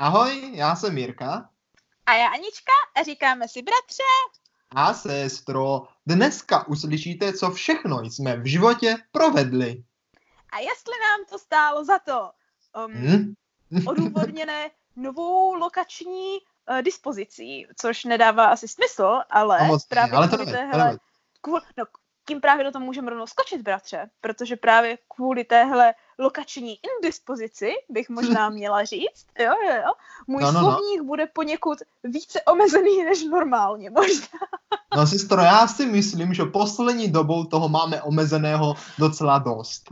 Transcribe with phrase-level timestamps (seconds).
[0.00, 1.50] Ahoj, já jsem Mirka.
[2.06, 4.02] A já Anička a říkáme si bratře.
[4.74, 9.84] A sestro, dneska uslyšíte, co všechno jsme v životě provedli.
[10.52, 12.30] A jestli nám to stálo za to
[12.86, 13.34] um, hmm?
[13.86, 16.38] odůvodněné novou lokační
[16.70, 20.98] uh, dispozicí, což nedává asi smysl, ale no, právě ale to ne, téhle,
[21.40, 21.84] kvůli, no,
[22.26, 28.08] tím právě do toho můžeme rovnou skočit, bratře, protože právě kvůli téhle lokační indispozici, bych
[28.08, 29.92] možná měla říct, jo, jo, jo,
[30.26, 30.70] můj no, no, no.
[30.70, 31.04] slovník no.
[31.04, 34.38] bude poněkud více omezený než normálně, možná.
[34.96, 39.82] No, sestro, já si myslím, že poslední dobou toho máme omezeného docela dost.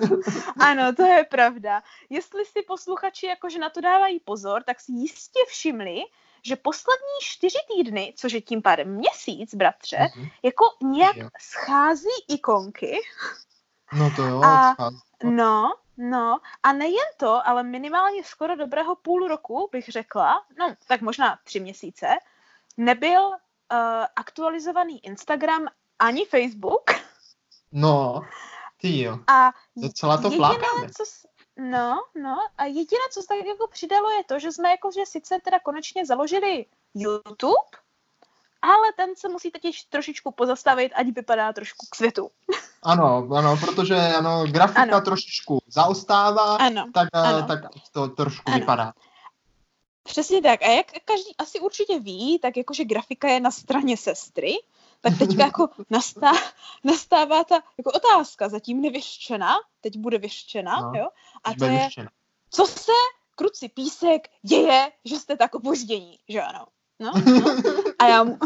[0.58, 1.82] ano, to je pravda.
[2.10, 6.00] Jestli si posluchači jakože na to dávají pozor, tak si jistě všimli,
[6.42, 10.30] že poslední čtyři týdny, což je tím pádem měsíc, bratře, mm-hmm.
[10.42, 11.28] jako nějak jo.
[11.40, 12.98] schází ikonky.
[13.98, 14.76] No to jo, a.
[15.24, 21.00] No, no, a nejen to, ale minimálně skoro dobrého půl roku, bych řekla, no, tak
[21.00, 22.06] možná tři měsíce,
[22.76, 23.36] nebyl uh,
[24.16, 25.66] aktualizovaný Instagram
[25.98, 26.90] ani Facebook.
[27.72, 28.22] No,
[28.80, 29.18] ty jo.
[29.26, 30.88] A Docela to flákáme.
[30.96, 31.04] Co,
[31.56, 35.06] No, no a jediné, co se tak jako přidalo, je to, že jsme jako, že
[35.06, 37.76] sice teda konečně založili YouTube,
[38.62, 42.30] ale ten se musí teď trošičku pozastavit, ať vypadá trošku k světu.
[42.82, 45.00] Ano, ano, protože ano, grafika ano.
[45.00, 47.46] trošičku zaostává, ano, tak, eh, ano.
[47.46, 47.60] tak
[47.92, 48.58] to trošku ano.
[48.58, 48.92] vypadá.
[50.02, 50.62] Přesně tak.
[50.62, 54.54] A jak každý asi určitě ví, tak jakože grafika je na straně sestry,
[55.00, 56.32] tak teďka jako nastá,
[56.84, 61.08] nastává ta jako otázka, zatím nevyřčená, teď bude vyřčena, no, jo?
[61.44, 62.10] A to je, vyřčena.
[62.50, 62.92] co se
[63.34, 66.66] kruci písek děje, že jste tak opoždění, že ano?
[67.02, 67.56] No, no.
[67.98, 68.38] A já, mu...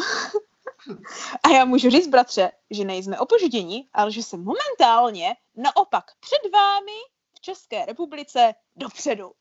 [1.44, 6.98] a já můžu říct, bratře, že nejsme opoždění, ale že se momentálně naopak před vámi
[7.36, 9.32] v České republice dopředu.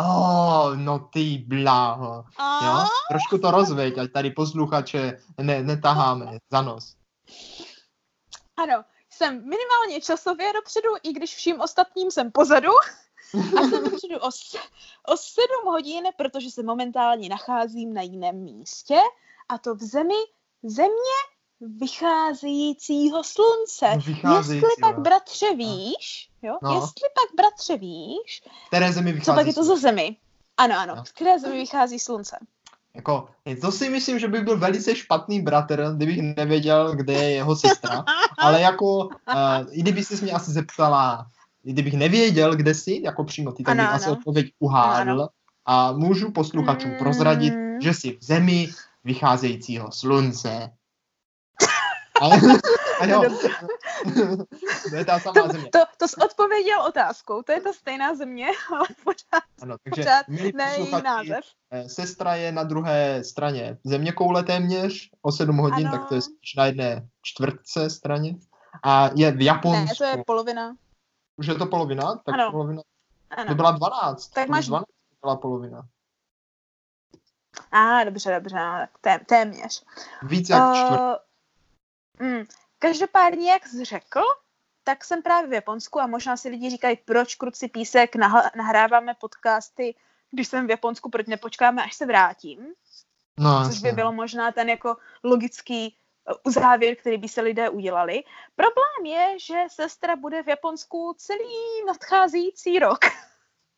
[0.00, 2.24] Oh, no ty bláho.
[2.62, 2.84] Jo?
[3.10, 6.96] Trošku to rozveď, ať tady posluchače ne, netaháme za nos.
[8.56, 12.70] Ano, jsem minimálně časově dopředu, i když vším ostatním jsem pozadu.
[13.34, 14.28] A jsem dopředu o,
[15.12, 18.98] o sedm hodin, protože se momentálně nacházím na jiném místě,
[19.48, 20.14] a to v zemi
[20.62, 21.16] země
[21.60, 23.86] vycházejícího slunce.
[24.06, 24.68] Vycházejícího.
[24.70, 26.58] Jestli pak, bratře, víš, jo?
[26.62, 26.74] No.
[26.74, 30.16] Jestli pak, bratře, víš, které zemi vychází co pak je to za zemi?
[30.56, 31.04] Ano, ano, no.
[31.04, 32.38] z které zemi vychází slunce?
[32.94, 33.28] Jako,
[33.60, 38.04] to si myslím, že by byl velice špatný bratr, kdybych nevěděl, kde je jeho sestra.
[38.38, 39.10] Ale jako, uh,
[39.70, 41.26] i kdyby jsi mě asi zeptala,
[41.72, 45.10] kdybych nevěděl, kde jsi, jako přímo ty, tak bych asi odpověď uhádl.
[45.10, 45.28] Ano.
[45.66, 46.98] A můžu posluchačům mm.
[46.98, 48.68] prozradit, že jsi v zemi
[49.04, 50.70] vycházejícího slunce.
[52.22, 52.26] A,
[53.00, 53.22] a jo,
[54.90, 55.68] to je ta samá to, země.
[55.72, 60.28] To, to jsi odpověděl otázkou, to je ta stejná země, ale pořád, ano, takže pořád
[60.54, 61.44] ne její název.
[61.70, 65.98] Eh, sestra je na druhé straně země koule téměř o 7 hodin, ano.
[65.98, 68.34] tak to je spíš na jedné čtvrtce straně.
[68.82, 69.84] A je v Japonsku.
[69.84, 70.76] Ne, to je polovina.
[71.36, 72.16] Už je to polovina?
[72.16, 72.50] Tak ano.
[72.50, 72.82] polovina.
[73.30, 73.48] Ano.
[73.48, 74.28] To byla 12.
[74.28, 74.66] Tak máš...
[74.66, 74.86] 12
[75.20, 75.88] byla polovina.
[77.72, 79.84] A, ah, dobře, dobře, no, tak té, téměř.
[80.22, 81.18] Víc jak uh, čtvrt.
[82.20, 82.44] Mm,
[82.78, 84.20] každopádně, jak jsi řekl,
[84.84, 88.16] tak jsem právě v Japonsku a možná si lidi říkají, proč kruci písek
[88.56, 89.94] nahráváme podcasty,
[90.30, 92.66] když jsem v Japonsku, proč nepočkáme, až se vrátím.
[93.38, 95.96] No, Což by bylo možná ten jako logický
[96.28, 98.22] uh, závěr, který by se lidé udělali.
[98.56, 102.98] Problém je, že sestra bude v Japonsku celý nadcházející rok.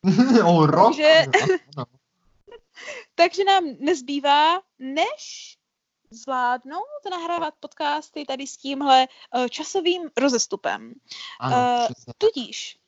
[0.47, 0.87] o rok?
[0.87, 1.25] Takže,
[3.15, 5.55] takže nám nezbývá, než
[6.11, 10.95] zvládnout nahrávat podcasty tady s tímhle uh, časovým rozestupem.
[11.41, 12.79] Ano, uh, tudíž,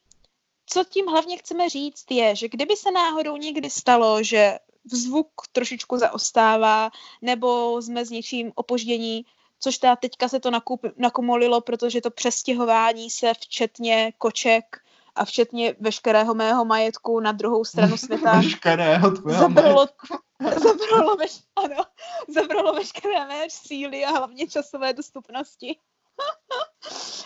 [0.66, 4.58] co tím hlavně chceme říct, je, že kdyby se náhodou někdy stalo, že
[4.92, 6.90] zvuk trošičku zaostává,
[7.22, 9.24] nebo jsme s něčím opoždění,
[9.60, 14.64] což teda teďka se to nakup, nakomolilo, protože to přestěhování se včetně koček
[15.14, 19.86] a včetně veškerého mého majetku na druhou stranu světa veškerého zabralo,
[20.40, 21.84] zabralo, veš, ano,
[22.28, 25.76] zabralo veškeré mé síly a hlavně časové dostupnosti.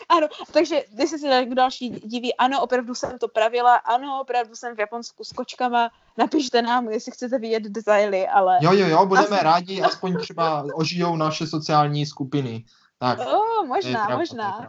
[0.09, 4.77] Ano, takže když se někdo další diví, ano, opravdu jsem to pravila, ano, opravdu jsem
[4.77, 8.59] v Japonsku s kočkama, napište nám, jestli chcete vidět detaily, ale...
[8.61, 9.45] Jo, jo, jo, budeme Asi...
[9.45, 12.65] rádi, aspoň třeba ožijou naše sociální skupiny.
[12.99, 14.69] Tak, oh, možná, pravda, možná.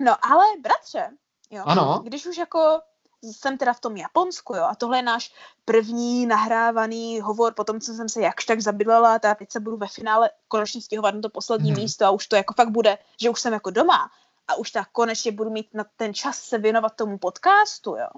[0.00, 1.10] No, ale bratře,
[1.52, 1.62] Jo?
[1.66, 2.00] Ano.
[2.04, 2.80] Když už jako
[3.22, 5.34] jsem teda v tom Japonsku, jo, a tohle je náš
[5.64, 9.76] první nahrávaný hovor po tom, co jsem se jakž tak zabydlela, a teď se budu
[9.76, 11.82] ve finále konečně stěhovat na to poslední hmm.
[11.82, 14.10] místo a už to jako fakt bude, že už jsem jako doma.
[14.48, 18.08] a už tak konečně budu mít na ten čas se věnovat tomu podcastu, jo,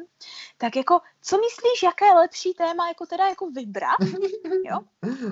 [0.59, 4.01] tak jako, co myslíš, jaké lepší téma jako teda jako vybrat,
[4.65, 4.79] jo,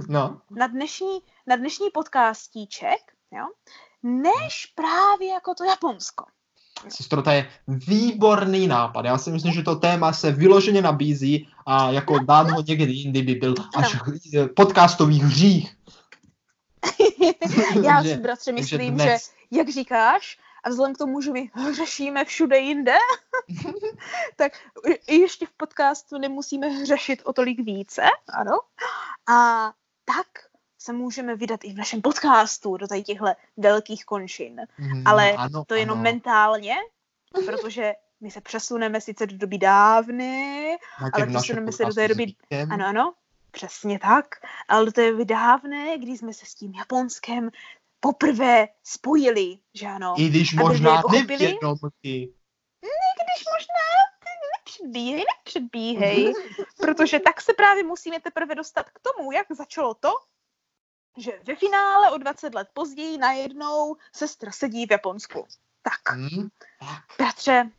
[0.08, 3.46] No, na dnešní, na dnešní podcastíček, jo,
[4.02, 6.24] než právě jako to Japonsko.
[6.88, 9.04] Sestro, to je výborný nápad.
[9.04, 13.22] Já si myslím, že to téma se vyloženě nabízí a jako dát ho někdy jindy
[13.22, 13.96] by byl až
[14.56, 15.76] podcastový hřích.
[17.82, 22.24] Já si, bratře, myslím, že, dnes- jak říkáš, a vzhledem k tomu, že my hřešíme
[22.24, 22.94] všude jinde,
[24.36, 24.52] tak
[25.06, 28.58] i ještě v podcastu nemusíme hřešit o tolik více, ano.
[29.28, 29.72] A
[30.04, 30.26] tak
[30.82, 33.26] se můžeme vydat i v našem podcastu do tady těchto
[33.56, 34.60] velkých končin.
[34.78, 36.02] Mm, Ale ano, To jenom ano.
[36.02, 36.74] mentálně,
[37.46, 42.34] protože my se přesuneme sice do doby dávny, Máte ale přesuneme se do té doby,
[42.70, 43.14] ano, ano,
[43.50, 44.26] přesně tak,
[44.68, 47.50] ale do té doby dávné, kdy jsme se s tím Japonskem
[48.00, 50.14] poprvé spojili, že ano.
[50.18, 52.32] I když aby možná nevědomky.
[53.22, 53.92] Když možná
[54.58, 56.34] nepředbíhej, nepředbíhej,
[56.76, 60.10] protože tak se právě musíme teprve dostat k tomu, jak začalo to,
[61.18, 65.46] že ve finále o 20 let později najednou sestra sedí v Japonsku.
[65.82, 66.16] Tak.
[66.16, 66.48] Hm?
[67.18, 67.70] Bratře,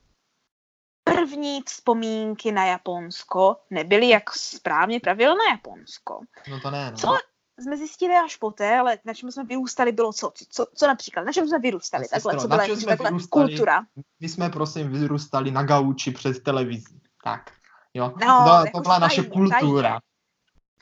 [1.04, 6.20] první vzpomínky na Japonsko nebyly, jak správně pravil na Japonsko.
[6.50, 6.98] No to ne, no.
[6.98, 7.18] Co
[7.60, 10.32] jsme zjistili až poté, ale na čem jsme vyrůstali bylo co?
[10.36, 11.24] Co, co, co například?
[11.24, 12.04] Na čem jsme vyrůstali?
[12.04, 13.48] No, Takhle, sestro, co byla jsme takhle vyrůstali?
[13.48, 13.86] kultura.
[14.20, 17.02] My jsme prosím vyrůstali na gauči před televizí.
[17.24, 17.52] Tak,
[17.94, 18.14] jo.
[18.26, 20.00] No, to, to jako byla naše tajně, kultura.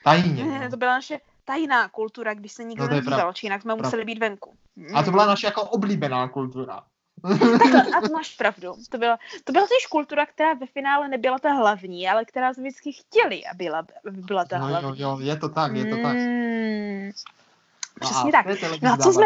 [0.04, 0.46] Tajně.
[0.46, 0.70] Ne, no.
[0.70, 1.20] to byla naše
[1.52, 3.88] tajná kultura, když se nikdo No, nedíval, či jinak jsme Pravda.
[3.88, 4.54] museli být venku.
[4.96, 6.84] A to byla naše jako oblíbená kultura.
[7.60, 8.74] Takhle, a to máš pravdu.
[8.90, 12.64] To byla, to byla totiž kultura, která ve finále nebyla ta hlavní, ale která jsme
[12.64, 15.02] vždycky chtěli, aby byla, aby byla ta No jo, hlavní.
[15.02, 16.16] jo, je to tak, je to tak.
[16.16, 17.12] Mm,
[18.02, 18.46] No Přesně a tak.
[18.82, 19.26] No a co jsme-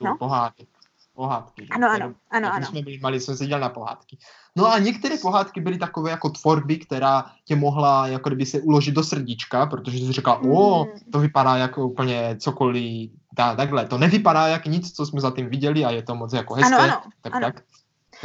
[0.00, 0.16] no?
[0.18, 0.66] Pohádky.
[1.14, 1.62] Pohádky.
[1.62, 1.68] že?
[1.74, 2.66] Ano, ano, dob- ano, ano.
[2.66, 4.18] jsme byli malí, jsem se dělal na pohádky.
[4.56, 8.94] No a některé pohádky byly takové jako tvorby, která tě mohla jako kdyby se uložit
[8.94, 10.90] do srdíčka, protože jsi říkal, o, Mm.
[11.12, 15.84] to vypadá jako úplně cokoliv, tá, takhle, to nevypadá jak nic, co jsme zatím viděli
[15.84, 17.46] a je to moc jako hezké, Ano, ano, tak ano.
[17.46, 17.62] tak.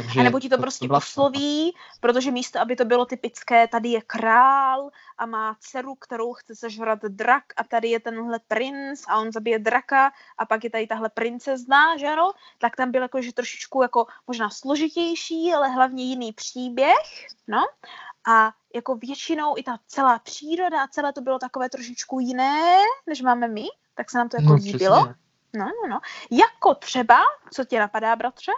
[0.02, 3.88] Takže A nebo ti to prostě byla- osloví, protože místo, aby to bylo typické, tady
[3.88, 9.18] je král a má dceru, kterou chce sežrat drak a tady je tenhle princ a
[9.18, 13.32] on zabije draka a pak je tady tahle princezna, že ano, tak tam byl jakože
[13.32, 17.60] trošičku jako možná složitější, ale hlavně jiný příběh, no.
[18.28, 23.20] A jako většinou i ta celá příroda a celé to bylo takové trošičku jiné, než
[23.22, 23.64] máme my,
[23.94, 24.96] tak se nám to jako No, líbilo.
[24.96, 25.14] přesně.
[25.54, 26.00] No, no, no.
[26.30, 27.16] Jako třeba,
[27.54, 28.52] co tě napadá, bratře?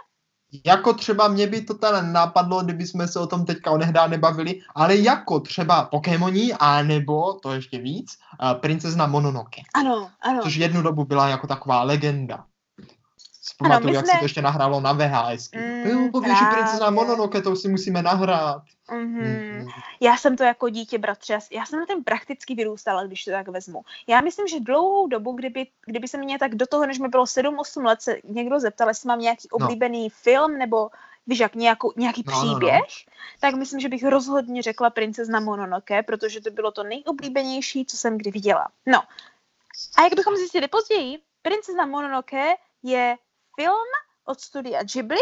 [0.65, 4.61] Jako třeba mě by to teda napadlo, kdyby jsme se o tom teďka onehdá nebavili,
[4.75, 9.61] ale jako třeba Pokémoni, anebo, to ještě víc, uh, princezna Mononoke.
[9.73, 10.39] Ano, ano.
[10.43, 12.45] Což jednu dobu byla jako taková legenda.
[13.45, 15.49] Zpamatuju, jak jsme- se to ještě nahrálo na VHS.
[15.55, 16.89] Mm, Mm, pověš, že princezna.
[16.89, 18.61] Mononoke, to si musíme nahrát.
[18.91, 19.23] Mhm.
[19.59, 19.67] Mm,
[20.01, 23.47] Já jsem to jako dítě, bratře, já- jsem na ten prakticky vyrůstala, když to tak
[23.47, 23.81] vezmu.
[24.07, 27.25] Já myslím, že dlouhou dobu, kdyby, kdyby se mě tak do toho, než mi bylo
[27.25, 29.65] 7-8 let, se někdo zeptal, jestli mám nějaký No.
[29.65, 30.89] oblíbený film nebo
[31.27, 32.49] víš, jak nějakou, nějaký No, no, no.
[32.59, 32.83] příběh,
[33.39, 38.17] tak myslím, že bych rozhodně řekla Princezna Mononoke, protože to bylo to nejoblíbenější, co jsem
[38.17, 38.67] kdy viděla.
[38.85, 39.01] No.
[39.97, 42.53] A jak bychom zjistili později, Princezna Mononoke
[42.83, 43.15] je
[43.55, 43.87] film
[44.25, 45.17] od studia Ghibli,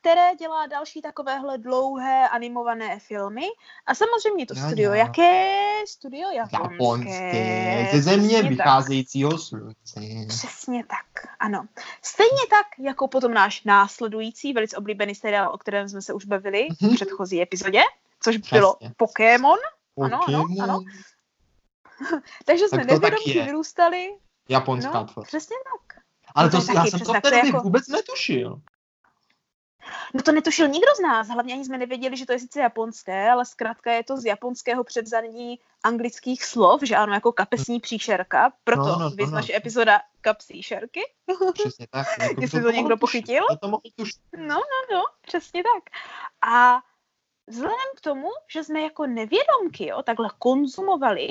[0.00, 3.46] které dělá další takovéhle dlouhé animované filmy.
[3.86, 4.94] A samozřejmě to Jo, studio, jo.
[4.96, 5.54] jaké?
[5.88, 6.72] Studio japonské.
[6.74, 8.48] Japonské, ze země Přesně tak.
[8.50, 10.00] vycházejícího slunce.
[10.28, 11.66] Přesně tak, ano.
[12.02, 16.68] Stejně tak, jako potom náš následující, velice oblíbený seriál, o kterém jsme se už bavili
[16.78, 16.94] v Mhm.
[16.94, 17.82] předchozí epizodě,
[18.20, 18.94] což bylo Přesně.
[18.96, 19.58] Pokémon.
[20.04, 20.80] ano, ano, Pokémon, ano.
[22.44, 24.16] Takže jsme Tak nevědomky vyrůstali.
[24.48, 25.26] japonská No, tvorba.
[25.26, 26.02] přesně tak.
[26.38, 28.60] Ale to to, já jsem to v té to době jako- vůbec netušil.
[30.14, 33.30] No to netušil nikdo z nás, hlavně ani jsme nevěděli, že to je sice japonské,
[33.30, 38.82] ale zkrátka je to z japonského převzání anglických slov, že ano, jako kapesní příšerka, proto
[38.82, 39.32] No, no, no, no, no, no.
[39.32, 41.00] naše epizoda kapsí šerky.
[41.54, 42.06] Přesně tak.
[42.20, 43.44] Jako Jestli to mohl někdo pochytil?
[43.50, 44.20] To, to mohl tušit.
[44.36, 45.84] No, no, no, přesně tak.
[46.52, 46.78] A
[47.46, 51.28] vzhledem k tomu, že jsme jako nevědomky, jo, takhle konzumovali,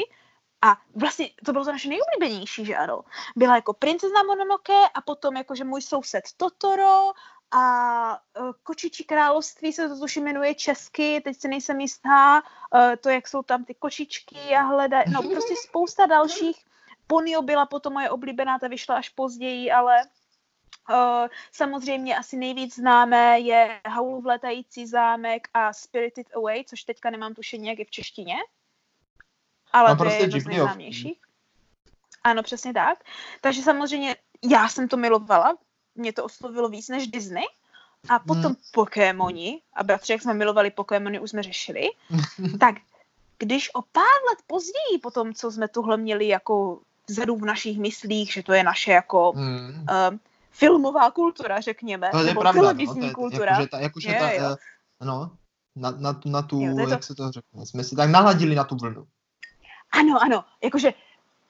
[0.62, 3.02] a vlastně to bylo to naše nejoblíbenější, že ano.
[3.36, 7.12] Byla jako princezna Mononoke a potom jakože můj soused Totoro
[7.52, 13.10] a uh, Kočičí království se to tuším jmenuje česky, teď si nejsem jistá, uh, to
[13.10, 16.66] jak jsou tam ty kočičky a hledá, no prostě spousta dalších.
[17.08, 20.02] Ponyo byla potom moje oblíbená, ta vyšla až později, ale
[20.90, 27.34] Uh, samozřejmě asi nejvíc známé je Haulův letající zámek a Spirited Away, což teďka nemám
[27.34, 28.36] tušení, jak je v češtině.
[29.74, 31.18] Ale No, to prostě je jedno z nejznámějších.
[32.24, 33.00] Ano, přesně tak.
[33.42, 34.16] Takže samozřejmě
[34.52, 35.58] já jsem to milovala,
[35.96, 37.46] mě to oslovilo víc než Disney,
[38.10, 41.90] A potom Pokémoni, a bratře, jak jsme milovali Pokémony, už jsme řešili,
[42.60, 42.76] tak
[43.38, 47.80] když o pár let později, po tom, co jsme tuhle měli jako vzadu v našich
[47.80, 49.70] myslích, že to je naše jako Hmm.
[49.70, 50.18] uh,
[50.52, 53.52] filmová kultura, řekněme, To je nebo pravda, televizní no, to je, kultura.
[53.52, 54.56] Jakože ta, jakože Jo, ta, jo.
[55.02, 55.32] eh, no,
[55.76, 56.92] na, na, na tu, Jo, to je to.
[56.92, 59.08] jak se to řekne, jsme si tak naladili na tu vlnu.
[59.92, 60.94] Ano, ano, jakože,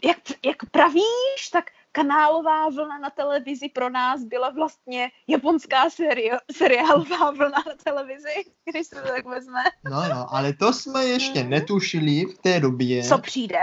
[0.03, 7.31] jak, jak pravíš, tak kanálová vlna na televizi pro nás byla vlastně japonská serio, seriálová
[7.31, 9.63] vlna na televizi, když se to tak vezme.
[9.83, 11.49] No jo, ale to jsme ještě Mhm.
[11.49, 13.59] netušili v té době, Co přijde.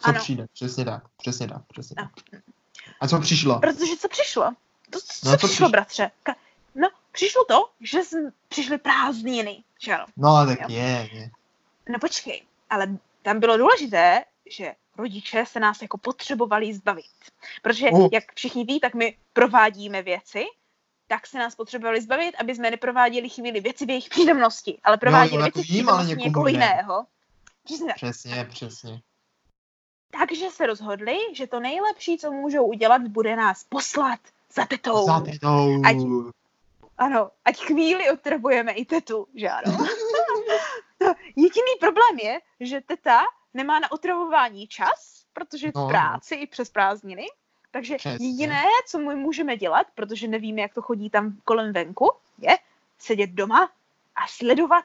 [0.00, 0.20] co ano.
[0.20, 0.46] přijde.
[0.52, 2.08] Přesně tak, přesně tak, přesně No.
[2.30, 2.40] tak.
[3.00, 3.60] A co přišlo?
[3.60, 4.44] Protože co přišlo?
[4.90, 5.68] To, co No, co přišlo, přišlo?
[5.68, 6.10] bratře?
[6.26, 6.34] Ka-
[6.74, 9.96] no, přišlo to, že jsme přišly prázdniny, že.
[10.16, 10.66] No tak Jo.
[10.68, 11.30] je, je.
[11.88, 12.86] No počkej, ale
[13.22, 17.04] tam bylo důležité, že rodiče se nás jako potřebovali zbavit.
[17.62, 18.08] Protože, Oh.
[18.12, 20.44] jak všichni ví, tak my provádíme věci,
[21.06, 25.42] tak se nás potřebovali zbavit, aby jsme neprováděli chvíli věci v jejich přítomnosti, ale prováděli
[25.44, 26.50] jako věci v ale přítomnosti někoho ne.
[26.50, 27.06] jiného.
[27.64, 27.92] Přesně.
[27.94, 29.00] Přesně, přesně.
[30.20, 34.20] Takže se rozhodli, že to nejlepší, co můžou udělat, bude nás poslat
[34.54, 35.06] za tetou.
[35.06, 35.82] Za tetou.
[35.84, 36.32] Ať-
[36.98, 39.78] Ano, ať chvíli otravujeme i tetu, že ano.
[41.08, 43.20] No, Jediný problém je, že teta
[43.54, 45.88] nemá na otravování čas, protože je No, v no.
[45.88, 47.26] práci i přes prázdniny.
[47.70, 48.26] Takže Přesně.
[48.26, 52.58] jediné, co my můžeme dělat, protože nevíme, jak to chodí tam kolem venku, je
[52.98, 53.70] sedět doma
[54.16, 54.84] a sledovat,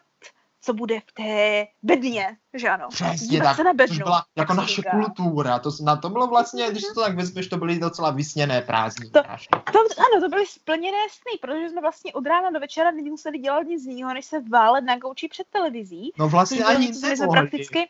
[0.64, 2.88] co bude v té bedně, že ano.
[2.90, 4.92] Přesně tak, se na bednu, byla jak jako naše říká.
[4.92, 5.60] kultura.
[5.60, 9.12] To, na to bylo vlastně, když to tak vezmeš, to byly docela vysněné prázdniny.
[9.12, 9.24] To-.
[9.72, 13.62] To, ano, to byly splněné sny, protože jsme vlastně od rána do večera nemuseli dělat
[13.64, 16.12] nic jiného, než se válet na gauči před televizí.
[16.20, 17.90] No vlastně bylo ani my jsme prakticky...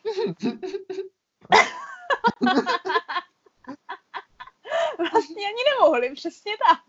[4.98, 6.80] vlastně ani nemohli, přesně tak.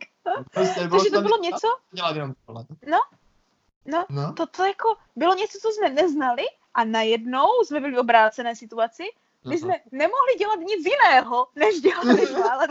[0.52, 2.66] Prostě Takže to bylo něco, dělat jenom tohle.
[2.88, 3.00] no,
[3.86, 8.56] No, to, to jako bylo něco, co jsme neznali a najednou jsme byli v obrácené
[8.56, 9.04] situaci,
[9.50, 12.04] my jsme nemohli dělat nic jiného, než dělat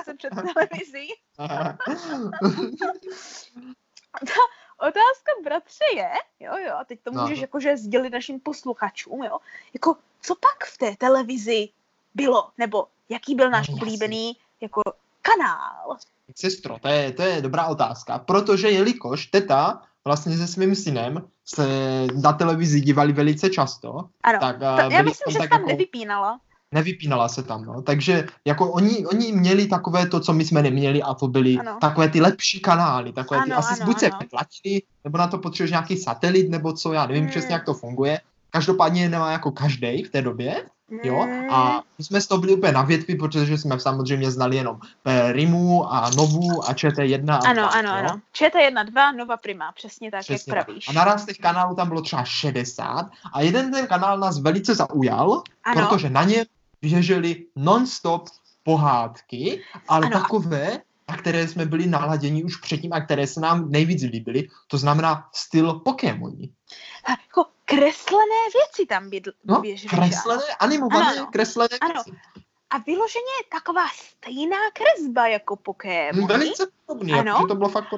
[0.05, 1.15] se před televizí.
[4.79, 7.23] Otázka, bratře, je, jo, jo, a teď to No.
[7.23, 9.39] můžeš jakože sdělit našim posluchačům, jo,
[9.75, 11.69] jako, co pak v té televizi
[12.15, 14.83] bylo, nebo jaký byl náš No, oblíbený, jako,
[15.23, 15.97] kanál.
[16.35, 21.67] Sestro, to je, to je dobrá otázka, protože jelikož teta vlastně se svým synem se
[22.23, 25.59] na televizi dívali velice často, Ano, tak to, a já myslím, že tak se tam
[25.61, 26.41] jako- nevypínala.
[26.73, 27.83] nevypínala se tam, no.
[27.83, 31.79] Takže jako oni, oni měli takové to, co my jsme neměli a to byly Ano.
[31.81, 34.19] takové ty lepší kanály, takové ty, Ano, asi ano, buď se ano.
[34.31, 37.31] platili, nebo na to potřebuješ nějaký satelit, nebo co, já nevím Hmm.
[37.31, 38.21] přesně, jak to funguje.
[38.51, 40.67] Každopádně nemá jako každý v té době,
[41.03, 44.57] jo, Mm, a my jsme z toho byli úplně na větvi, protože jsme samozřejmě znali
[44.57, 47.95] jenom eh, Rimu a Novu a ČT1 a Ano, 2, ano, jo.
[47.97, 48.21] ano.
[48.35, 50.67] ČT1, 2, Nova Prima, přesně tak, Přesně jak tak.
[50.67, 50.89] pravíš.
[50.89, 55.43] A naraz těch kanálů tam bylo třeba 60 a jeden ten kanál nás velice zaujal,
[55.65, 56.45] ano, protože na něm
[56.83, 58.29] běžely non-stop
[58.63, 60.21] pohádky, ale Ano.
[60.21, 64.79] takové, na které jsme byli naladěni už předtím a které se nám nejvíc líbily, to
[64.79, 66.49] znamená styl Pokémoni.
[67.09, 69.89] jako kreslené věci tam bědl, No, běžely.
[69.89, 70.07] že ano?
[70.07, 71.31] kreslené, animované, Ano, ano.
[71.33, 71.95] kreslené Ano.
[71.95, 72.21] věci.
[72.71, 76.27] A vyloženě taková stejná kresba jako Pokémony.
[76.27, 77.31] Velice podobný, Ano.
[77.31, 77.89] jakože to bylo fakt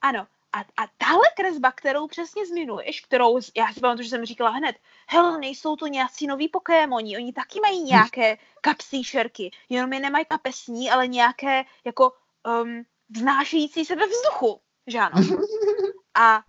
[0.00, 0.26] Ano.
[0.52, 4.76] A, a tahle kresba, kterou přesně zmiňuješ, kterou, já si pamatuju, že jsem říkala hned,
[5.08, 10.24] hele, nejsou to nějací noví Pokémoni, oni taky mají nějaké kapsí šerky, jenom je nemají
[10.24, 12.12] kapesní, ale nějaké jako
[12.62, 15.16] um, vznášející se ve vzduchu, že ano.
[16.14, 16.42] A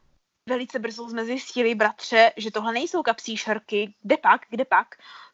[0.50, 4.88] velice brzo jsme zjistili, bratře, že tohle nejsou kapsí šerky, kde pak, kde pak,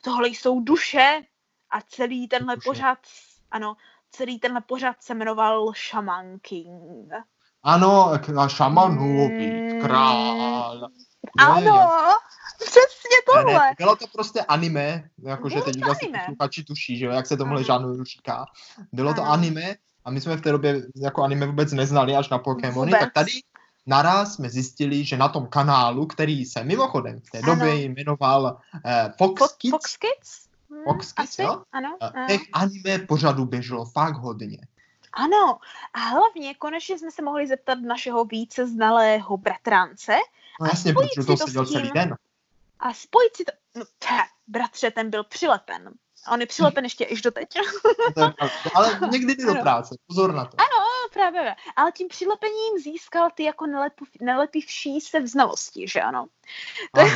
[0.03, 1.21] tohle jsou duše
[1.69, 2.69] a celý tenhle Duše.
[2.69, 2.97] pořad,
[3.51, 3.75] ano,
[4.11, 7.11] celý tenhle pořad se jmenoval Shaman King.
[7.63, 9.81] Ano, k- šamanový Mm.
[9.81, 10.89] král.
[11.39, 11.89] Jo, Ano, jo.
[12.59, 13.53] přesně Ne, tohle.
[13.53, 16.19] ne, bylo to prostě anime, jakože teď to asi anime.
[16.19, 18.45] posluchači tuší, že jo, jak se tomuhle žánru říká.
[18.91, 19.31] Bylo to Ano.
[19.31, 19.75] anime
[20.05, 22.99] a my jsme v té době jako anime vůbec neznali až na Pokémony, Vůbec.
[22.99, 23.31] tak tady
[23.85, 27.55] naraz jsme zjistili, že na tom kanálu, který se mimochodem v té Ano.
[27.55, 30.47] době jmenoval eh, Fox Fox, Kids, Fox Kids?
[30.69, 31.41] Hmm, Fox Kids, asi?
[31.41, 31.63] jo?
[31.71, 32.27] Ano, eh, ano.
[32.27, 34.57] těch anime pořadů běželo fakt hodně.
[35.13, 35.57] ano.
[35.93, 40.15] A hlavně konečně jsme se mohli zeptat našeho více znalého bratrance
[40.61, 42.15] No A jasně, protože to seděl celý den.
[42.79, 43.51] a spojit si to...
[43.75, 44.07] No, tch,
[44.47, 45.89] bratře, ten byl přilepen.
[46.25, 47.05] A on je přilepen ještě.
[47.23, 47.39] To
[48.21, 48.49] je pravda.
[48.75, 50.57] Ale někdy jde do práce, pozor na to.
[50.59, 50.65] No,
[51.13, 51.55] právě.
[51.75, 53.65] Ale tím přilepením získal ty jako
[54.21, 56.27] nelepivší se v znalosti, že ano?
[56.95, 57.09] to- Ano.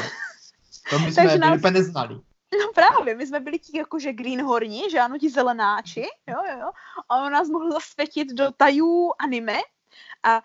[0.89, 2.15] To my jsme nás- úplně neznali.
[2.59, 6.71] No právě, my jsme byli ti jakože greenhorni, že ano, ti zelenáči, jo, jo, jo.
[7.09, 9.57] A on nás mohl zasvětit do tajů anime
[10.23, 10.41] a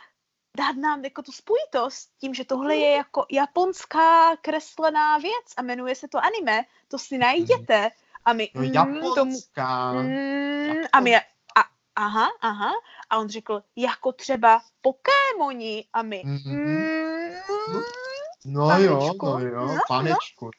[0.56, 5.94] dát nám jako tu spojitost tím, že tohle je jako japonská kreslená věc a jmenuje
[5.94, 7.90] se to anime, to si najděte.
[8.24, 9.92] A my, No, mm, japonská.
[9.92, 11.20] tomu, mm, a my,
[11.96, 12.70] aha, aha.
[13.10, 15.84] A on řekl, jako třeba Pokémoni.
[15.92, 16.54] A my, Mhm.
[16.54, 17.30] mm,
[18.46, 19.26] No jo, panečku.
[19.26, 20.50] no jo, No, panečku.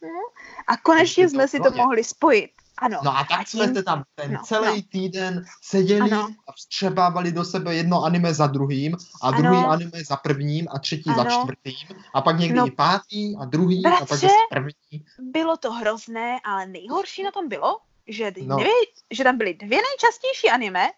[0.68, 2.52] a konečně Takže to jsme si to mohli spojit.
[2.78, 3.00] Ano.
[3.04, 4.88] No a tak jsme tím- se tam ten no, celý no.
[4.92, 6.30] týden seděli Ano.
[6.48, 9.38] a vstřebávali do sebe jedno anime za druhým a Ano.
[9.38, 11.30] druhý anime za prvním a třetí za Ano.
[11.44, 12.68] čtvrtým a pak někdy No.
[12.68, 15.06] i pátý a druhý a pak Bratře, zase první.
[15.20, 18.56] Bylo to hrozné, ale nejhorší na tom bylo, že, No.
[18.56, 18.72] dvě,
[19.12, 20.90] že tam byly dvě nejčastější anime,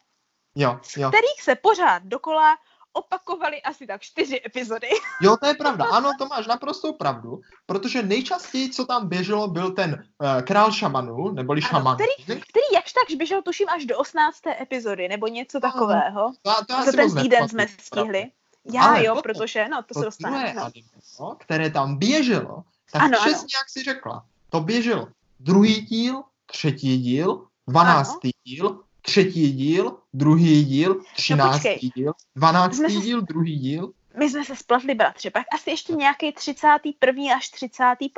[0.56, 1.10] Jo, jo.
[1.10, 2.58] kterých se pořád dokola
[2.94, 4.88] opakovaly asi tak čtyři epizody.
[5.22, 5.86] Jo, to je pravda.
[5.86, 11.32] Ano, to máš naprostou pravdu, protože nejčastěji, co tam běželo, byl ten uh, král šamanů,
[11.32, 11.98] neboli Ano, šaman.
[12.26, 14.38] Který jakž takž běžel tuším až do 18.
[14.62, 16.32] epizody, nebo něco takového.
[16.42, 17.84] To, to asi ten týden jsme pravda.
[17.84, 18.32] stihli.
[18.74, 20.38] Já Ale jo, potom protože, no, to, se To dostaneme.
[20.44, 20.62] druhé No.
[20.64, 20.88] anime,
[21.20, 23.48] no, které tam běželo, tak Ano, přesně ano.
[23.60, 25.08] jak jsi řekla, to běželo
[25.40, 31.90] druhý díl, třetí díl, dvanáctý díl, třetí díl, druhý díl, třináctý počkej.
[31.96, 33.92] díl, dvanáctý Jsme se- díl, druhý díl.
[34.20, 37.36] My jsme se spletli, bratře, pak asi ještě nějaký 31.
[37.36, 38.12] až 35.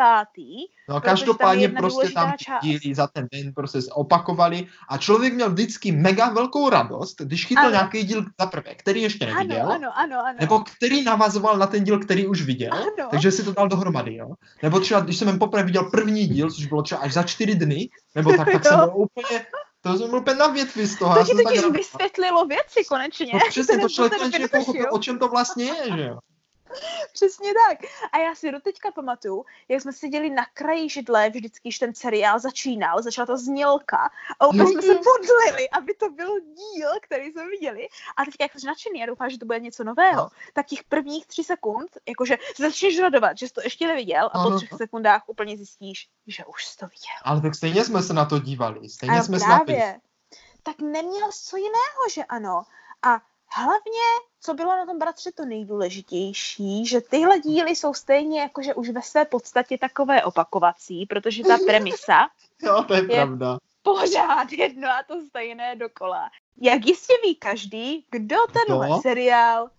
[0.89, 5.33] No tam každopádně jedna prostě tam díly za ten den prostě se opakovali a člověk
[5.33, 7.69] měl vždycky mega velkou radost, když chytl Ano.
[7.71, 10.37] nějaký díl za prvé, který ještě neviděl, Ano, ano, ano, ano.
[10.39, 13.07] nebo který navazoval na ten díl, který už viděl, Ano.
[13.11, 14.29] takže si to dal dohromady, jo.
[14.63, 17.89] Nebo třeba, když jsem poprvé viděl první díl, což bylo třeba až za čtyři dny,
[18.15, 19.45] nebo tak, tak jsem byl úplně,
[19.91, 21.15] to jsem byl úplně na větvi z toho.
[21.15, 23.31] To ti tak totiž vysvětlilo věci konečně.
[23.33, 26.19] No přesně, to člověk konečně pochopil, o čem to vlastně je, že jo.
[27.13, 27.79] Přesně tak.
[28.11, 32.39] A já si doteďka pamatuju, jak jsme seděli na kraji židle, vždycky, když ten seriál
[32.39, 37.47] začínal, začala ta znělka a úplně jsme se modlili, aby to byl díl, který jsme
[37.47, 37.87] viděli.
[38.17, 40.29] A teď jak jsi nadšený a doufám, že to bude něco nového, No.
[40.53, 44.55] tak těch prvních tři sekund, jakože začneš radovat, že jsi to ještě neviděl a po
[44.57, 47.15] třech sekundách úplně zjistíš, že už jsi to viděl.
[47.23, 49.99] Ale tak stejně jsme se na to dívali, stejně Ano, jsme právě.
[50.63, 52.63] Tak neměl co jiného, že ano.
[53.01, 53.21] A
[53.55, 54.07] hlavně,
[54.41, 59.01] co bylo na tom bratře to nejdůležitější, že tyhle díly jsou stejně jakože už ve
[59.01, 62.27] své podstatě takové opakovací, protože ta premisa
[62.63, 63.57] Jo, to je, Je- pravda.
[63.81, 66.29] pořád jedno a to stejné dokola.
[66.61, 69.01] Jak jistě ví každý, kdo tenhle Kdo?
[69.01, 69.69] seriál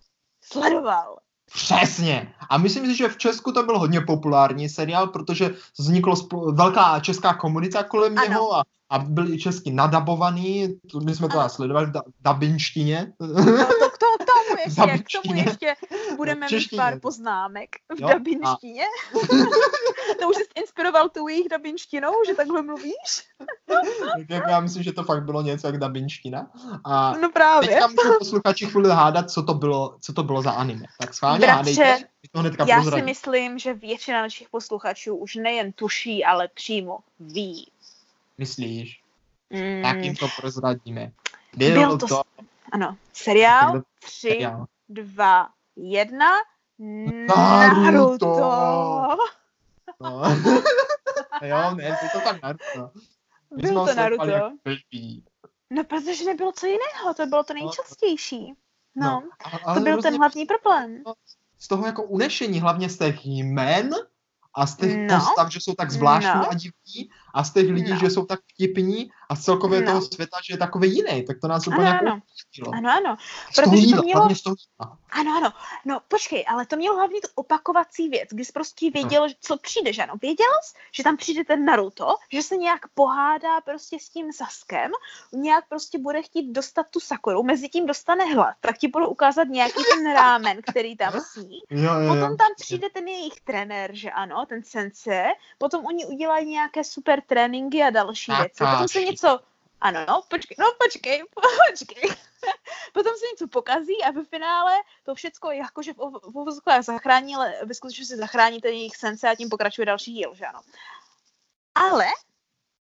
[0.43, 1.17] sledoval.
[1.53, 2.33] Přesně.
[2.49, 6.99] A myslím si, že v Česku to byl hodně populární seriál, protože vzniklo spo- velká
[6.99, 8.27] česká komunita kolem Ano.
[8.27, 10.79] něho a, a byl i česky nadabovaný.
[11.03, 13.13] My jsme to sledovali v da- dabinštině.
[13.19, 13.27] No,
[13.79, 15.75] to, k, to, k tomu ještě, k tomu ještě
[16.17, 18.83] budeme mít pár poznámek v Jo, dabinštině.
[20.19, 22.93] to už jsi inspiroval tu jejich dabinštinou, že takhle mluvíš?
[23.67, 26.51] tak jako já myslím, že to fakt bylo něco jak dabinština.
[26.85, 27.69] A No právě.
[27.69, 30.85] teďka můžou posluchači chvíli hádat, co to bylo, co to bylo za anime.
[31.01, 33.05] Tak schválně Bratře, hádejte, my to hnedka Já si prozradím.
[33.05, 37.71] myslím, že většina našich posluchačů už nejen tuší, ale přímo ví.
[38.37, 39.01] Myslíš?
[39.49, 41.11] Mm, Tak jim to prozradíme.
[41.57, 42.21] Byl, Byl to to,
[42.71, 44.65] ano, seriál Byl 3, seriál.
[44.89, 46.25] 2, 1,
[47.27, 47.77] Naruto.
[47.81, 49.17] Naruto.
[49.99, 50.21] No.
[51.41, 52.91] jo, ne, to to tak Naruto.
[53.55, 54.25] My Byl to Naruto.
[54.25, 54.51] jako.
[55.69, 58.53] No, protože nebylo co jiného, to bylo to nejčastější.
[58.95, 61.03] No, a- to ale byl ten hlavní problém.
[61.59, 63.89] Z toho jako unešení, hlavně z těch jmen
[64.53, 65.19] a z těch No.
[65.19, 66.49] postav, že jsou tak zvláštní No.
[66.51, 67.99] a divní a z těch lidí, No.
[67.99, 69.87] že jsou tak vtipní a z celkově No.
[69.91, 72.21] toho světa, že je takový jiný, tak to nás Ano, úplně jako ano.
[72.77, 73.15] Ano, ano.
[73.55, 74.97] Toho protože to jídla, mělo- hlavně z toho jídla.
[75.11, 75.49] Ano, ano.
[75.85, 79.93] No počkej, ale to mělo hlavně tu opakovací věc, kdy jsi prostě věděl, co přijde,
[79.93, 80.13] že ano.
[80.21, 84.91] Věděl jsi, že tam přijde ten Naruto, že se nějak pohádá prostě s tím Saskem,
[85.33, 89.47] nějak prostě bude chtít dostat tu Sakuru, mezi tím dostane hlad, tak ti budou ukázat
[89.47, 91.59] nějaký ten rámen, který tam sní.
[91.69, 92.13] Jo, jo, jo.
[92.13, 97.16] Potom tam přijde ten jejich trenér, že ano, ten sensei, potom oni udělají nějaké super
[97.21, 98.63] tréninky a další věci.
[98.71, 99.39] Potom se něco,
[99.81, 101.23] ano, no, počkej, no počkej,
[101.71, 102.09] počkej.
[102.93, 107.35] potom se něco pokazí a ve finále to všecko jakože v ov- v uvozovkách zachrání,
[107.35, 110.61] ale ve skutečnosti zachrání ten jejich sensei a tím pokračuje další díl, že ano.
[111.75, 112.05] Ale,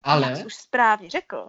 [0.03, 1.49] ale, jak jsi už správně řekl,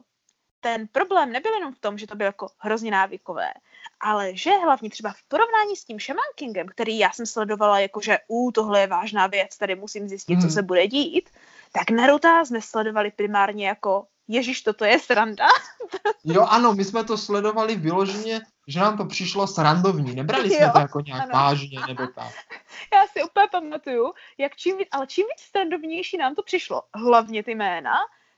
[0.61, 3.53] ten problém nebyl jenom v tom, že to bylo jako hrozně návykové,
[3.99, 8.01] ale že hlavně třeba v porovnání s tím Shaman Kingem, který já jsem sledovala jako,
[8.01, 10.41] že u tohle je vážná věc, tady musím zjistit, Mhm.
[10.41, 11.29] co se bude dít,
[11.71, 15.47] tak Naruto jsme sledovali primárně jako Ježíš, toto je sranda.
[16.23, 20.15] jo ano, my jsme to sledovali vyloženě, že nám to přišlo srandovní.
[20.15, 21.31] Nebrali jsme Jo, to jako nějak ano.
[21.33, 22.33] vážně nebo tak.
[22.93, 27.43] Já si úplně pamatuju, jak čím víc, ale čím víc srandovnější nám to přišlo, hlavně
[27.43, 27.93] ty jména,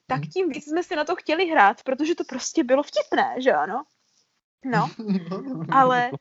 [0.08, 0.30] tak Mhm.
[0.30, 3.84] tím víc jsme si na to chtěli hrát, protože to prostě bylo vtipné, že ano?
[4.65, 4.89] No,
[5.72, 6.12] ale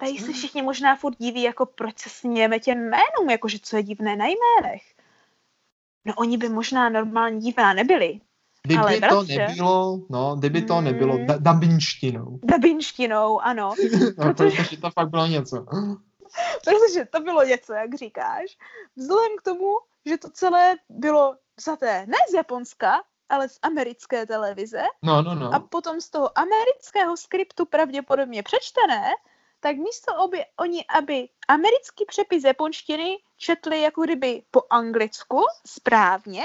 [0.00, 3.82] tady se všichni možná furt diví, jako proč se smějeme těm jménům, jakože co je
[3.82, 4.82] divné na jménech.
[6.04, 8.20] No oni by možná normální divná nebyli.
[8.62, 10.84] Kdyby ale to bratře- nebylo, no, kdyby to Mm.
[10.84, 12.38] nebylo da- dabinštinou.
[12.44, 13.74] Dabinštinou, ano.
[14.18, 15.66] No, Protože- protože to fakt bylo něco.
[16.64, 18.44] Protože to bylo něco, jak říkáš.
[18.96, 19.66] Vzhledem k tomu,
[20.06, 25.54] že to celé bylo vzaté ne z Japonska, ale z americké televize No, no, no.
[25.54, 29.02] a potom z toho amerického skriptu pravděpodobně přečtené,
[29.60, 36.42] tak místo obě, oni, aby americký přepis japonštiny četli jako kdyby po anglicku správně,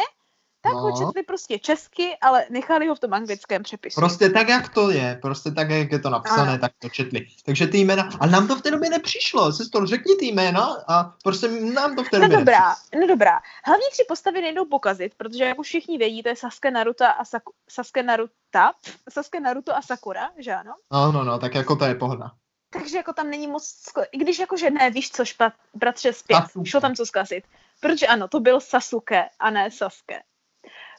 [0.62, 0.98] tak ho No.
[0.98, 4.02] četli prostě česky, ale nechali ho v tom anglickém přepisu.
[4.02, 6.60] Prostě tak, jak to je, prostě tak, jak je to napsané, Ano.
[6.62, 7.28] tak to četli.
[7.46, 11.14] Takže ty jména, ale nám to v té době nepřišlo, sestro, řekni ty jména a
[11.24, 13.40] prostě nám to v té No době dobrá, no dobrá.
[13.66, 17.26] Hlavní tři postavy nejdou pokazit, protože jak už všichni vědí, to je Sasuke, Naruto a
[17.26, 18.74] Saku, Sasuke, Naruta,
[19.10, 20.74] Sasuke, Naruto a Sakura, že ano?
[20.92, 22.32] No, no, no, tak jako to je pohoda.
[22.80, 26.70] Takže jako tam není moc, i když jakože ne, víš co, špat, bratře zpět, Sasuke.
[26.70, 27.44] šlo tam co zkazit.
[27.80, 30.24] Protože ano, to byl Sasuke a ne Sasuke.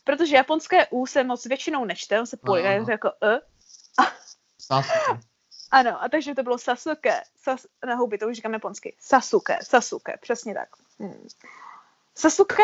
[0.04, 3.40] Protože japonské U se moc většinou nečte, on se pojde jako E.
[4.60, 5.20] Sasuke.
[5.70, 8.96] Ano, a takže to bylo Sasuke, Sas, na houby, to už říkám japonsky.
[9.00, 10.68] Sasuke, Sasuke, přesně tak.
[10.98, 11.28] Hmm.
[12.14, 12.62] Sasuke,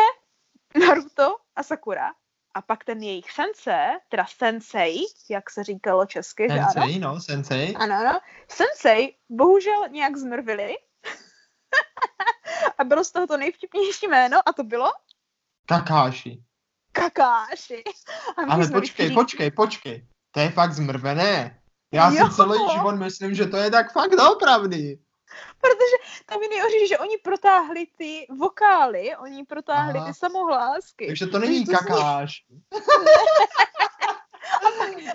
[0.87, 2.13] Naruto a Sakura.
[2.53, 4.97] A pak ten jejich sensei, teda sensei,
[5.29, 6.71] jak se říkalo česky, že ano?
[6.73, 7.75] Sensei, no, sensei.
[7.75, 8.19] Ano, ano.
[8.47, 10.75] Sensei bohužel nějak zmrvili.
[12.77, 14.91] a bylo z toho to nejvtipnější jméno a to bylo
[15.65, 16.43] Kakáši.
[16.91, 17.83] Kakáši.
[18.47, 20.07] Ale počkej, všichni- počkej, počkej.
[20.31, 21.61] To je fakt zmrvené.
[21.93, 22.27] Já Jo.
[22.27, 24.99] si celý život myslím, že to je tak fakt doopravdy.
[25.61, 30.07] Protože tam je nejhorší, že oni protáhli ty vokály, oni protáhli Aha.
[30.07, 31.07] ty samohlásky.
[31.07, 32.43] Takže to není to zní- kakáš.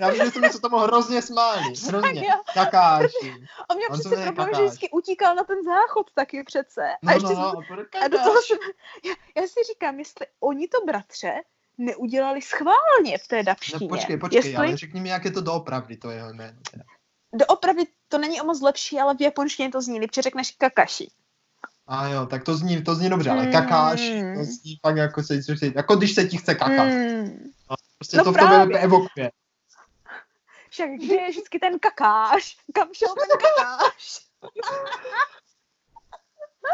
[0.01, 1.63] Já vím, že jsme se tomu hrozně smáli.
[1.87, 2.29] Hrozně.
[2.55, 3.35] Kakáši.
[3.71, 6.89] On měl On přece problém, že vždycky utíkal na ten záchod taky přece.
[7.03, 7.87] No, a ještě no, jsem no.
[7.93, 8.59] to- a do toho jsem,
[9.05, 11.35] já, já si říkám, jestli oni to, bratře,
[11.79, 13.79] neudělali schválně v té dapštině.
[13.83, 16.59] No počkej, počkej, jestli ale řekni mi, jak je to doopravdy, to jeho jméno.
[17.33, 21.11] Doopravdy to není o moc lepší, ale v japonštině to zní líp, že řekneš kakashi.
[21.87, 23.53] A jo, tak to zní, to zní dobře, ale Mm.
[23.53, 24.01] kakáš,
[24.39, 26.87] to zní fakt jako, se, se, jako když se ti chce kakat.
[26.89, 27.53] Hmm.
[27.99, 28.59] Prostě No to v právě.
[28.59, 29.31] tobě evokuje.
[30.71, 32.57] Však kde je vždycky ten kakáš?
[32.75, 34.19] Kam šel ten kakáš?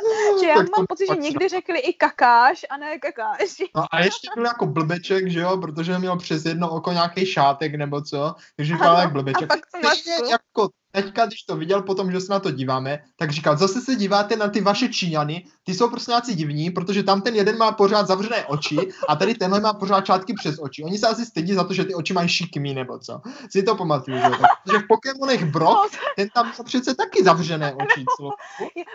[0.41, 3.63] že já Tak mám pocit, že někdy řekli i kakáš a ne kakáš.
[3.77, 7.75] No a ještě byl jako blbeček, že jo, protože měl přes jedno oko nějaký šátek
[7.75, 9.49] nebo co, takže říkal jak a blbeček.
[9.49, 9.89] pak to
[10.31, 13.95] jako teďka, když to viděl potom, že se na to díváme, tak říkal, zase se
[13.97, 17.73] díváte na ty vaše Číňany, ty jsou prostě nějací divní, protože tam ten jeden má
[17.73, 18.77] pořád zavřené oči
[19.09, 20.85] a tady tenhle má pořád čátky přes oči.
[20.85, 23.21] Oni se asi stydí za to, že ty oči mají šikmý nebo co.
[23.51, 24.23] Si to pamatuju, že
[24.65, 28.05] protože v Pokémonech Brock, No, ten tam měl přece taky zavřené oči.
[28.21, 28.31] dobu.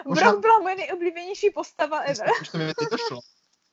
[0.07, 2.27] možná- Brock byla moje nejoblíbenější postava ever.
[2.41, 3.19] Už to mi to šlo.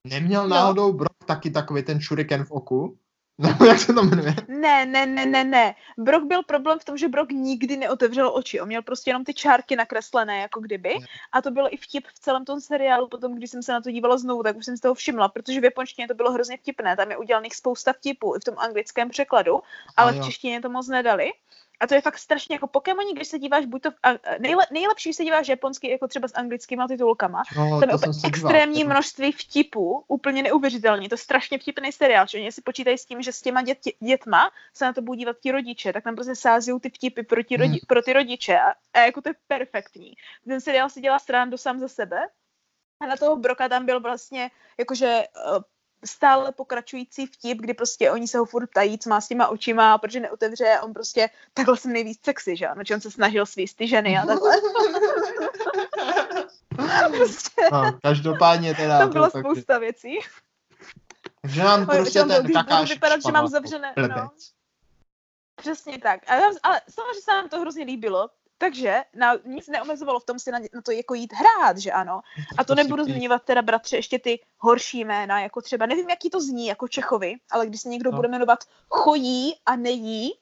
[0.07, 0.49] Neměl No.
[0.49, 2.99] náhodou Brock taky takový ten shuriken v oku?
[3.38, 4.35] Nebo jak se to jmenuje?
[4.49, 5.75] Ne, ne, ne, ne, ne.
[5.99, 8.61] Brock byl problém v tom, že Brock nikdy neotevřel oči.
[8.61, 10.94] On měl prostě jenom ty čárky nakreslené, jako kdyby.
[11.33, 13.09] A to bylo i vtip v celém tom seriálu.
[13.09, 15.61] Potom, když jsem se na to dívala znovu, tak už jsem z toho všimla, protože
[15.61, 16.96] v japonštině to bylo hrozně vtipné.
[16.96, 19.61] Tam je udělaných spousta vtipů i v tom anglickém překladu,
[19.96, 21.33] ale v češtině to moc nedali.
[21.81, 24.09] A to je fakt strašně jako Pokémoni, když se díváš buď to v, a,
[24.39, 28.07] nejle, nejlepší, když se díváš japonsky jako třeba s anglickýma titulkama, No, tam je se
[28.07, 28.29] díval.
[28.29, 31.09] extrémní množství vtipů, úplně neuvěřitelný.
[31.09, 33.79] To je strašně vtipný seriál, že oni si počítají s tím, že s těma dět,
[34.01, 37.43] dětma se na to budou dívat ti rodiče, tak tam prostě sází ty vtipy pro,
[37.43, 37.79] ti rodi, Hmm.
[37.89, 40.12] pro ty rodiče a, a, jako to je perfektní.
[40.49, 42.29] Ten seriál si dělá srandu sám za sebe
[43.03, 45.25] a na toho Broka tam byl vlastně jakože
[45.57, 45.62] uh,
[46.05, 49.93] stále pokračující vtip, kdy prostě oni se ho furt ptají, co má s těma očima,
[49.93, 53.47] a protože neotevře, on prostě, takhle jsem nejvíc sexy, že ano, že on se snažil
[53.47, 54.57] svíst ty ženy a takhle.
[57.17, 59.07] prostě, no, každopádně teda.
[59.07, 60.19] to byla fakt- spousta věcí.
[61.43, 64.31] Takže nám prostě ten budu kakáš vypadat, že mám zavřené, no.
[65.57, 66.21] Přesně tak.
[66.31, 70.51] Ale, ale samozřejmě se nám to hrozně líbilo, takže na, nic neomezovalo v tom si
[70.51, 72.21] na, na to jako jít hrát, že ano.
[72.59, 76.40] A to nebudu zmiňovat teda, bratře, ještě ty horší jména, jako třeba, nevím, jaký to
[76.40, 78.16] zní, jako Čechovi, ale když se někdo No.
[78.16, 80.33] bude jmenovat Chojí a Nejí,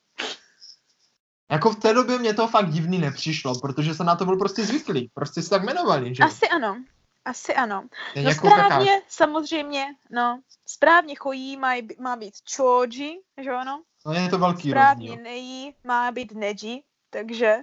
[1.50, 4.64] Jako v té době mě to fakt divný nepřišlo, protože jsem na to byl prostě
[4.64, 5.10] zvyklý.
[5.14, 6.22] Prostě se tak jmenovali, že?
[6.24, 6.84] asi ano.
[7.24, 7.88] Asi ano.
[8.16, 8.66] No jako kakáš.
[8.66, 13.82] správně, samozřejmě, no, správně Chojí má, má být Choji, že ano?
[14.06, 15.24] No je to velký správně rozdíl.
[15.24, 17.56] Nejí má být Neji, takže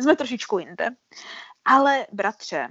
[0.00, 0.88] jsme trošičku jinde.
[1.64, 2.68] Ale bratře,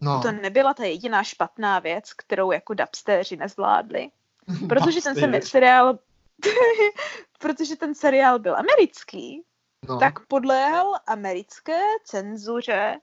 [0.00, 0.22] No.
[0.22, 4.10] to nebyla ta jediná špatná věc, kterou jako dubstéři nezvládli.
[4.68, 5.98] Protože ten se- seriál
[7.38, 9.42] protože ten seriál byl americký,
[9.88, 9.98] No.
[9.98, 12.96] tak podléhal americké cenzuře.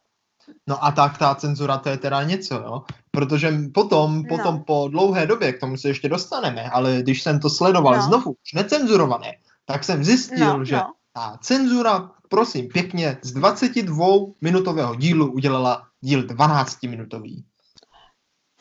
[0.68, 2.84] no a tak ta cenzura to je teda něco, jo.
[3.12, 4.24] Protože potom, No.
[4.38, 8.02] potom po dlouhé době, k tomu se ještě dostaneme, ale když jsem to sledoval No.
[8.02, 9.34] znovu, už necenzurované,
[9.66, 10.94] tak jsem zjistil, No, že no.
[11.14, 14.06] ta cenzura, prosím, pěkně z 22
[14.42, 17.46] minutového dílu udělala díl 12 minutový.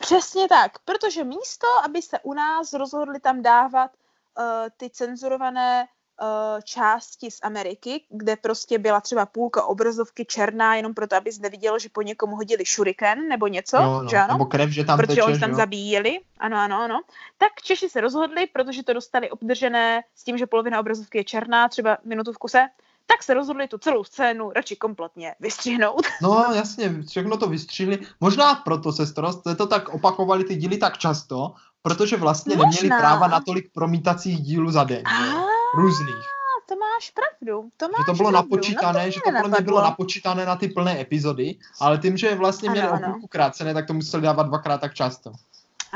[0.01, 3.91] Přesně tak, protože místo, aby se u nás rozhodli tam dávat
[4.39, 4.45] uh,
[4.77, 5.87] ty cenzurované
[6.21, 11.79] uh, části z Ameriky, kde prostě byla třeba půlka obrazovky černá, jenom proto, abys neviděl,
[11.79, 14.09] že po někom hodili šuriken nebo něco, jo, no.
[14.09, 14.35] že ano?
[14.35, 15.57] Nebo krev, že tam protože teče, oni tam jo.
[15.57, 17.01] zabíjeli, ano, ano, ano.
[17.39, 21.69] Tak Češi se rozhodli, protože to dostali obdržené s tím, že polovina obrazovky je černá,
[21.69, 22.69] třeba minutu v kuse,
[23.07, 26.03] tak se rozhodli tu celou scénu radši kompletně vystřihnout.
[26.23, 27.99] No jasně, všechno to vystřihli.
[28.21, 32.99] Možná proto, jste to tak opakovali ty díly tak často, protože vlastně neměli Možná.
[32.99, 35.03] práva na tolik promítacích dílů za den.
[35.07, 35.45] A
[35.77, 36.25] Různých.
[36.69, 38.33] to máš pravdu, to máš Že to bylo pravdu.
[38.51, 42.17] napočítané, no že mě to podle mě bylo napočítané na ty plné epizody, ale tím,
[42.17, 43.13] že vlastně měli Ano, o ano.
[43.13, 45.33] půlku krácené, tak to museli dávat dvakrát tak často.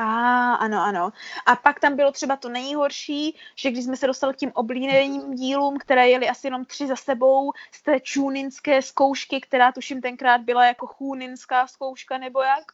[0.00, 1.12] A ano, ano.
[1.46, 5.34] A pak tam bylo třeba to nejhorší, že když jsme se dostali k tím oblíbeným
[5.34, 10.40] dílům, které jeli asi jenom tři za sebou z té čůninské zkoušky, která tuším tenkrát
[10.40, 12.64] byla jako chúninská zkouška nebo jak,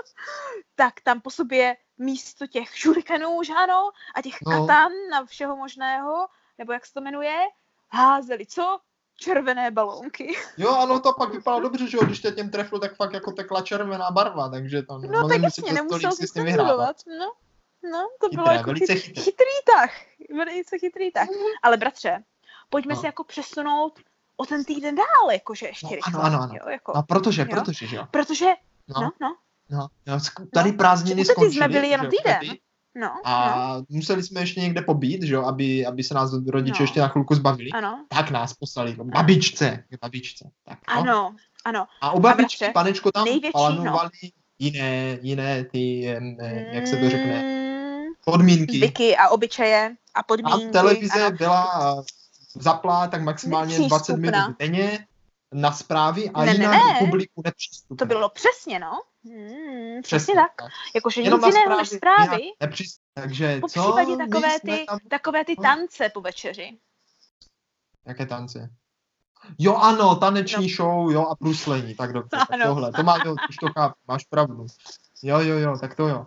[0.74, 4.66] tak tam po sobě místo těch šurikanů, že ano, a těch No.
[4.66, 6.26] katan a všeho možného,
[6.58, 7.36] nebo jak se to jmenuje,
[7.92, 8.80] házeli co?
[9.20, 10.34] Červené balónky.
[10.56, 13.32] Jo, ano, to pak vypadalo dobře, že jo, když tě těm trefil, tak fakt jako
[13.32, 16.96] tekla červená barva, takže tam No tak jasně, nemusel si s tím vyhrávat.
[17.20, 17.32] No,
[17.90, 19.22] no, to bylo Chytré, jako velice chyt, chytré.
[19.22, 19.90] chytrý tah.
[20.36, 21.28] Velice chytrý tah.
[21.62, 22.22] Ale bratře,
[22.70, 23.00] pojďme No.
[23.00, 23.98] se jako přesunout
[24.36, 26.12] o ten týden dál, jakože ještě No, rychle.
[26.14, 26.54] ano, ano, ano.
[26.64, 27.48] Jo, jako, No protože, Jo.
[27.50, 28.06] protože, že jo.
[28.10, 28.46] Protože,
[28.88, 29.36] No, no, no,
[29.70, 30.18] no, no,
[30.54, 31.68] tady prázdniny u tety jsme skončily.
[31.68, 32.34] byli jenom týden.
[32.34, 32.58] tady.
[33.00, 36.82] No, no, A museli jsme ještě někde pobít, že jo, aby, aby se nás rodiče
[36.82, 36.84] No.
[36.84, 37.70] ještě na chvilku zbavili.
[37.70, 40.50] ano, Tak nás poslali k babičce, k babičce.
[40.64, 41.00] Tak, no.
[41.00, 41.34] ano,
[41.64, 41.86] ano.
[42.00, 44.10] A u babičky, bratře, panečko, tam plánovali
[44.58, 46.00] jiné, jiné ty,
[46.72, 48.78] jak se to řekne, Mm, podmínky.
[48.78, 50.68] Zvyky a obyčeje a A podmínky.
[50.72, 51.36] televize ano.
[51.36, 52.02] byla
[52.54, 54.46] zaplá tak maximálně 20 Nepřístupná.
[54.46, 55.06] minut denně
[55.52, 56.98] na zprávy a Ne, ne, jinak ne.
[56.98, 57.96] publiku nepřístupné.
[57.96, 59.02] To bylo přesně, no.
[59.24, 60.52] Hmm, přesně tak.
[60.94, 62.42] Jakože nic jiného než zprávy.
[63.14, 63.80] Takže Po co?
[63.82, 64.98] případě takové ty, Tam...
[65.10, 65.62] takové ty No.
[65.62, 66.78] tance po večeři.
[68.06, 68.70] Jaké tance?
[69.58, 72.54] Jo, ano, taneční show, jo, a bruslení, tak dobře, tak No.
[72.54, 72.64] Ano.
[72.64, 74.66] tohle, to má, jo, už to chápu, máš pravdu.
[75.22, 76.26] Jo, jo, jo, tak to jo.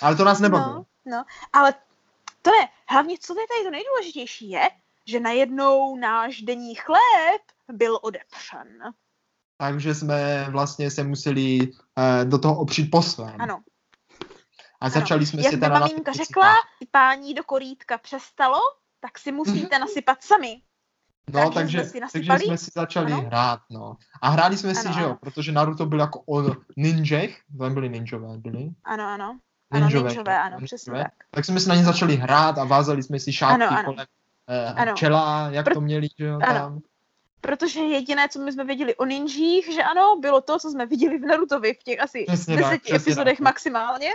[0.00, 0.74] Ale to nás nebavilo.
[0.74, 1.74] No, no, ale
[2.42, 4.70] to ne, hlavně co je tady to nejdůležitější je,
[5.06, 8.68] že najednou náš denní chléb byl odepřen.
[9.58, 13.34] Takže jsme vlastně se museli uh, do toho opřít po svém.
[13.38, 13.60] Ano,
[14.80, 16.54] A začali jsme jak si teda maminka řekla,
[16.90, 18.58] pání do korítka přestalo,
[19.00, 20.62] tak si musíte nasypat sami.
[21.32, 23.22] No, takže takže, jsme si takže jsme si začali Ano.
[23.22, 23.96] hrát, no.
[24.22, 25.18] A hráli jsme si, Ano, že jo, ano.
[25.20, 28.70] protože Naruto byl jako o ninjech, tam byli ninjové, byli.
[28.84, 29.38] Ano, ano.
[29.70, 30.38] Ano, Ninjové, ninjové, že?
[30.38, 30.64] ano, Ninjové.
[30.66, 31.12] přesně tak.
[31.30, 33.84] Tak jsme si na ně začali hrát a vázali jsme si šátky Ano, ano.
[33.84, 34.06] kolem
[34.48, 34.92] eh, Ano.
[34.94, 36.54] čela, jak Pro- to měli, že jo, ano.
[36.58, 36.78] tam.
[37.40, 41.18] Protože jediné, co my jsme věděli o ninjích, že ano, bylo to, co jsme viděli
[41.18, 43.44] v Narutovi v těch asi Přesně tak, deseti přesně epizodech tak.
[43.44, 44.10] maximálně.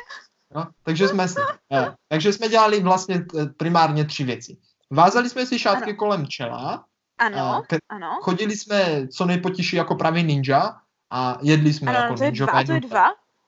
[0.55, 1.25] No, takže jsme
[1.71, 4.57] eh, takže jsme dělali vlastně eh, primárně tři věci.
[4.91, 5.95] Vázali jsme si šátky Ano.
[5.97, 6.85] kolem čela,
[7.17, 8.19] Ano, ke- ano.
[8.21, 10.75] chodili jsme co nejpotiší jako pravý ninja
[11.11, 13.05] a jedli jsme Ano, jako to je dva, ninjové a to je dva.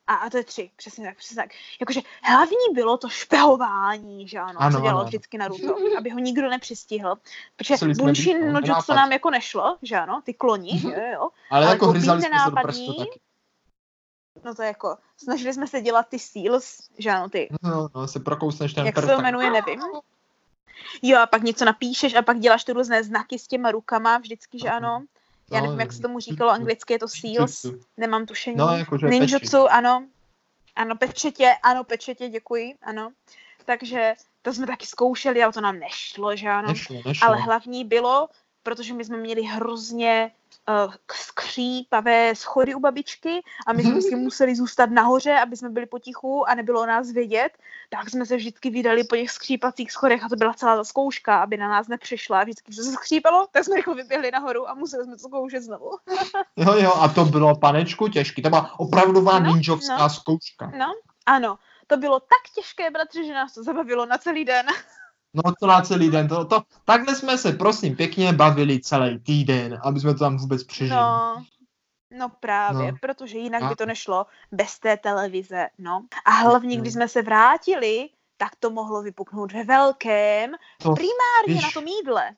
[0.08, 1.50] A, a to je tři, přesně tak, přesně tak.
[1.80, 6.20] Jakože hlavní bylo to špehování, že ano, Ano, co dělal ano, vždycky Naruto, aby ho
[6.20, 7.16] nikdo nepřistihl.
[7.56, 8.96] Protože Bunshin být, no, nápad.
[8.96, 10.92] nám jako nešlo, že ano, ty kloni, Mhm.
[10.92, 11.30] jo, jo.
[11.50, 13.20] Ale, ale jako hryzali jsme se do prstu taky.
[14.44, 18.08] No to je jako, snažili jsme se dělat ty seals, že ano, ty, No, no,
[18.08, 19.82] se prokousneš ten jak se to jmenuje, nevím.
[21.02, 24.60] Jo, a pak něco napíšeš a pak děláš ty různé znaky s těma rukama, vždycky,
[24.60, 25.04] že ano.
[25.52, 27.66] Já No, nevím, jak se tomu říkalo anglicky, je to seals,
[27.98, 28.56] nemám tušení.
[28.58, 29.20] No, jakože peči.
[29.20, 30.08] Ninjutsu, ano.
[30.76, 33.12] Ano, pečetě, ano, pečetě, děkuji, ano.
[33.66, 36.68] Takže to jsme taky zkoušeli, ale to nám nešlo, že ano.
[36.68, 37.28] Nešlo, nešlo.
[37.28, 38.30] Ale hlavní bylo,
[38.68, 40.32] protože my jsme měli hrozně
[40.86, 45.86] uh, skřípavé schody u babičky a my jsme si museli zůstat nahoře, aby jsme byli
[45.86, 47.50] potichu a nebylo o nás vědět,
[47.90, 51.40] tak jsme se vždycky vydali po těch skřípacích schodech a to byla celá ta zkouška,
[51.44, 52.44] aby na nás nepřišla.
[52.44, 55.92] Vždycky, když se skřípalo, tak jsme rychle vyběhli nahoru a museli jsme to zkoušet znovu.
[56.56, 58.42] Jo, jo, a to bylo panečku těžký.
[58.42, 60.10] To byla opravdová No, ninjovská no.
[60.10, 60.72] zkouška.
[60.78, 60.94] No,
[61.26, 61.58] ano.
[61.88, 64.66] To bylo tak těžké, bratře, že nás to zabavilo na celý den.
[65.34, 66.28] No to na celý den.
[66.28, 70.64] To, to, takhle jsme se prosím pěkně bavili celý týden, aby jsme to tam vůbec
[70.64, 70.90] přežili.
[71.00, 71.44] No,
[72.18, 72.98] no právě, No.
[73.02, 76.06] protože jinak A- by to nešlo bez té televize, no.
[76.26, 77.00] A hlavně, když No.
[77.00, 82.30] jsme se vrátili, tak to mohlo vypuknout ve velkém, To, primárně víš- na tom jídle.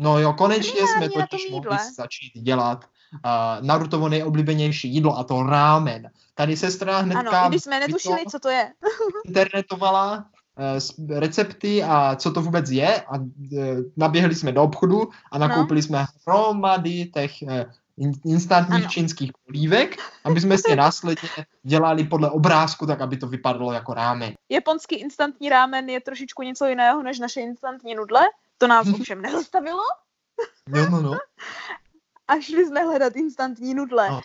[0.00, 5.42] No jo, konečně Primárně jsme totiž mohli začít dělat uh, Narutovo nejoblíbenější jídlo a to
[5.42, 6.10] rámen.
[6.34, 8.72] Tady sestra hnedka Ano, když jsme netušili, co to je.
[9.26, 10.24] internetovala
[11.08, 13.14] recepty a co to vůbec je a
[13.58, 17.66] eh, naběhli jsme do obchodu a nakoupili jsme hromady těch eh,
[17.96, 18.90] in- instantních Ano.
[18.90, 21.28] čínských polívek, aby jsme si následně
[21.62, 24.32] dělali podle obrázku, tak aby to vypadalo jako rámen.
[24.48, 28.20] Japonský instantní rámen je trošičku něco jiného než naše instantní nudle.
[28.58, 29.82] To nás ovšem nezastavilo
[30.68, 31.18] No, no, no.
[32.28, 34.10] a šli jsme hledat instantní nudle.
[34.10, 34.20] No.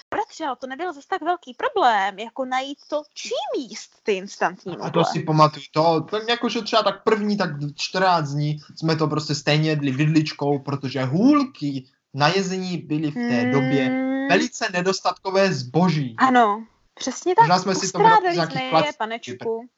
[0.48, 4.90] Ale to nebyl zase tak velký problém, jako najít to, čím jíst ty instantní A
[4.90, 5.64] to si pamatuju.
[5.74, 10.60] To, to jakože třeba tak první, tak 14 dní jsme to prostě stejně jedli vidličkou,
[10.60, 16.16] protože hůlky na jezení byly v té době Mm, velice nedostatkové zboží.
[16.18, 17.44] Ano, přesně tak.
[17.44, 19.70] Možná jsme si to jsme je, panečku.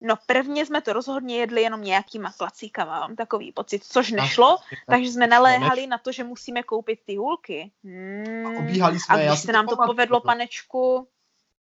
[0.00, 5.10] No prvně jsme to rozhodně jedli jenom nějakýma klacíkama, mám takový pocit, což nešlo, takže
[5.10, 7.72] jsme naléhali na to, že musíme koupit ty hůlky.
[7.84, 8.56] Hmm.
[8.58, 10.26] Obíhali jsme, A když se nám to pamatuju, povedlo, to.
[10.26, 11.08] panečku,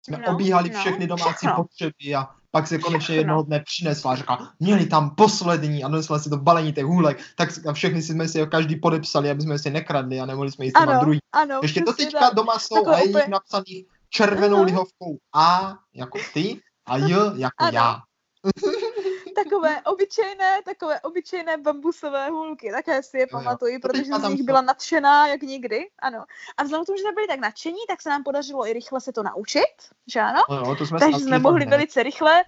[0.02, 1.56] Jsme no, obíhali no, všechny domácí všechno.
[1.56, 3.14] potřeby a pak se konečně Všechno.
[3.20, 7.18] jednoho dne přinesla a řekla, měli tam poslední a donesla si to balení těch hůlek,
[7.36, 10.64] tak a všechny si jsme si každý podepsali, aby jsme si nekradli a nemohli jsme
[10.64, 11.18] jíst Ano, ano, druhý.
[11.32, 12.34] ano, Ještě přesně teďka tak.
[12.34, 14.64] doma jsou a je jich napsaných červenou Aha.
[14.64, 17.70] lihovkou A jako ty a J jako Ano.
[17.74, 18.00] já.
[19.44, 25.26] takové obyčejné, takové obyčejné bambusové hůlky, také si je To protože z nich byla nadšená
[25.26, 26.24] jak nikdy, ano.
[26.56, 29.00] A vzhledem k tomu, že jsme byli tak nadšení, tak se nám podařilo i rychle
[29.00, 29.74] se to naučit,
[30.12, 30.42] že ano?
[30.50, 31.70] No, jo, to jsme Takže jsme mohli hned.
[31.70, 32.44] velice rychle,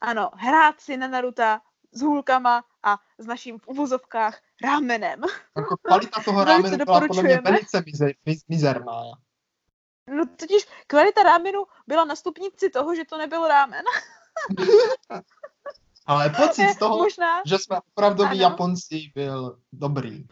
[0.00, 1.60] ano, hrát si na Naruta
[1.92, 5.20] s hůlkama a s naším v uvozovkách rámenem.
[5.56, 9.02] Jako kvalita toho rámenu byla podle mě velice mizer, miz, mizerná.
[10.06, 13.84] No totiž kvalita rámenu byla na stupnici toho, že to nebyl rámen.
[16.10, 18.38] Ale pocit z toho, Možná že jsme opravdoví.
[18.38, 20.24] Japonci, byl dobrý.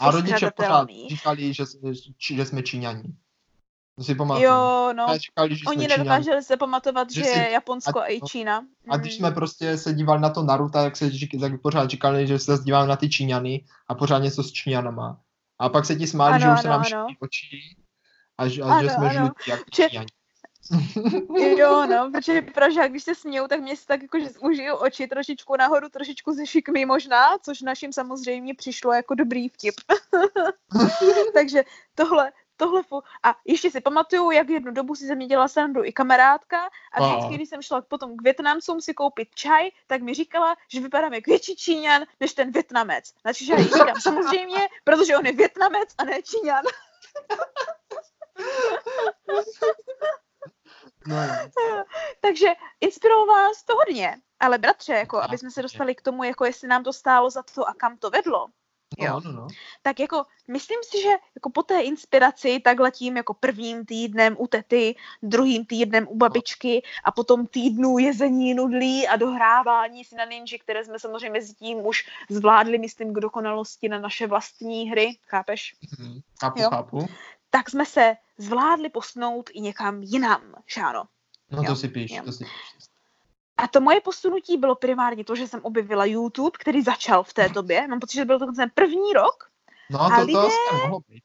[0.00, 1.64] A rodiče pořád říkali, že,
[2.18, 3.02] či- že jsme Číňani.
[3.96, 4.46] To si pamatuju.
[4.48, 5.06] Jo, no.
[5.18, 8.64] Říkali, že Oni nedokázali se pamatovat, Že že, je Japonsko a- i Čína.
[8.90, 9.18] A když Mm.
[9.18, 12.86] jsme prostě se dívali na to Naruto, tak, se, tak pořád říkali, že se díváme
[12.88, 15.20] na ty Číňany a pořád něco s Číňanama.
[15.58, 16.84] A pak se ti smáli, Ano, že už se nám ano.
[17.06, 17.46] šíří oči
[18.38, 19.12] a, že- a Ano, že jsme ano.
[19.18, 20.06] žlutí jako Že- Číňani.
[21.58, 25.06] Jo, no, protože Pražák, když se smějou, tak mě se tak jako, že užiju oči
[25.06, 29.74] trošičku nahoru, trošičku ze šikmy možná, což našim samozřejmě přišlo jako dobrý vtip.
[31.34, 35.48] Takže tohle, tohle fu- A ještě si pamatuju, jak jednu dobu si ze mě dělala
[35.48, 40.02] srandu i kamarádka a vždycky, když jsem šla potom k Větnamcům si koupit čaj, tak
[40.02, 43.04] mi říkala, že vypadám jak větší Číňan než ten Větnamec.
[43.24, 46.64] Na což já říkám samozřejmě, protože on je Větnamec a ne Číňan.
[51.10, 51.84] No.
[52.20, 52.48] Takže
[52.80, 54.16] inspirovalo vás to hodně.
[54.40, 57.42] Ale bratře, jako, aby jsme se dostali k tomu, jako jestli nám to stálo za
[57.54, 58.46] to a kam to vedlo,
[58.98, 59.20] Jo.
[59.24, 59.48] no, no, no.
[59.82, 64.46] tak jako myslím si, že jako po té inspiraci takhle tím jako prvním týdnem u
[64.46, 70.58] tety, druhým týdnem u babičky a potom týdnu jezení nudlí a dohrávání si na ninja,
[70.60, 75.74] které jsme samozřejmě mezi tím už zvládli, myslím, k dokonalosti na naše vlastní hry, chápeš?
[75.98, 76.20] Mhm.
[76.40, 76.70] Chápu, Jo.
[76.70, 77.08] chápu.
[77.50, 81.04] Tak jsme se zvládli posnout i někam jinam, šáno.
[81.50, 82.22] No Jo, to si píš, jo.
[82.24, 82.84] to si píš.
[83.56, 87.48] A to moje posunutí bylo primárně to, že jsem objevila YouTube, který začal v té
[87.48, 87.88] době.
[87.88, 89.50] Mám pocit, že byl to ten první rok.
[89.90, 91.22] No A to, to lidé- asi mohlo být.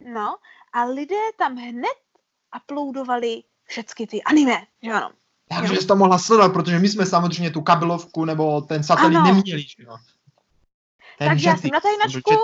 [0.00, 0.36] No,
[0.72, 1.96] a lidé tam hned
[2.56, 5.10] uploadovali všechny ty anime, že ano.
[5.48, 5.80] Takže Jo.
[5.80, 9.26] jsi to mohla sledovat, protože my jsme samozřejmě tu kabelovku nebo ten satelit Ano.
[9.34, 9.96] neměli, že jo.
[11.18, 12.34] Ten Takže já jsem na to tajnačku,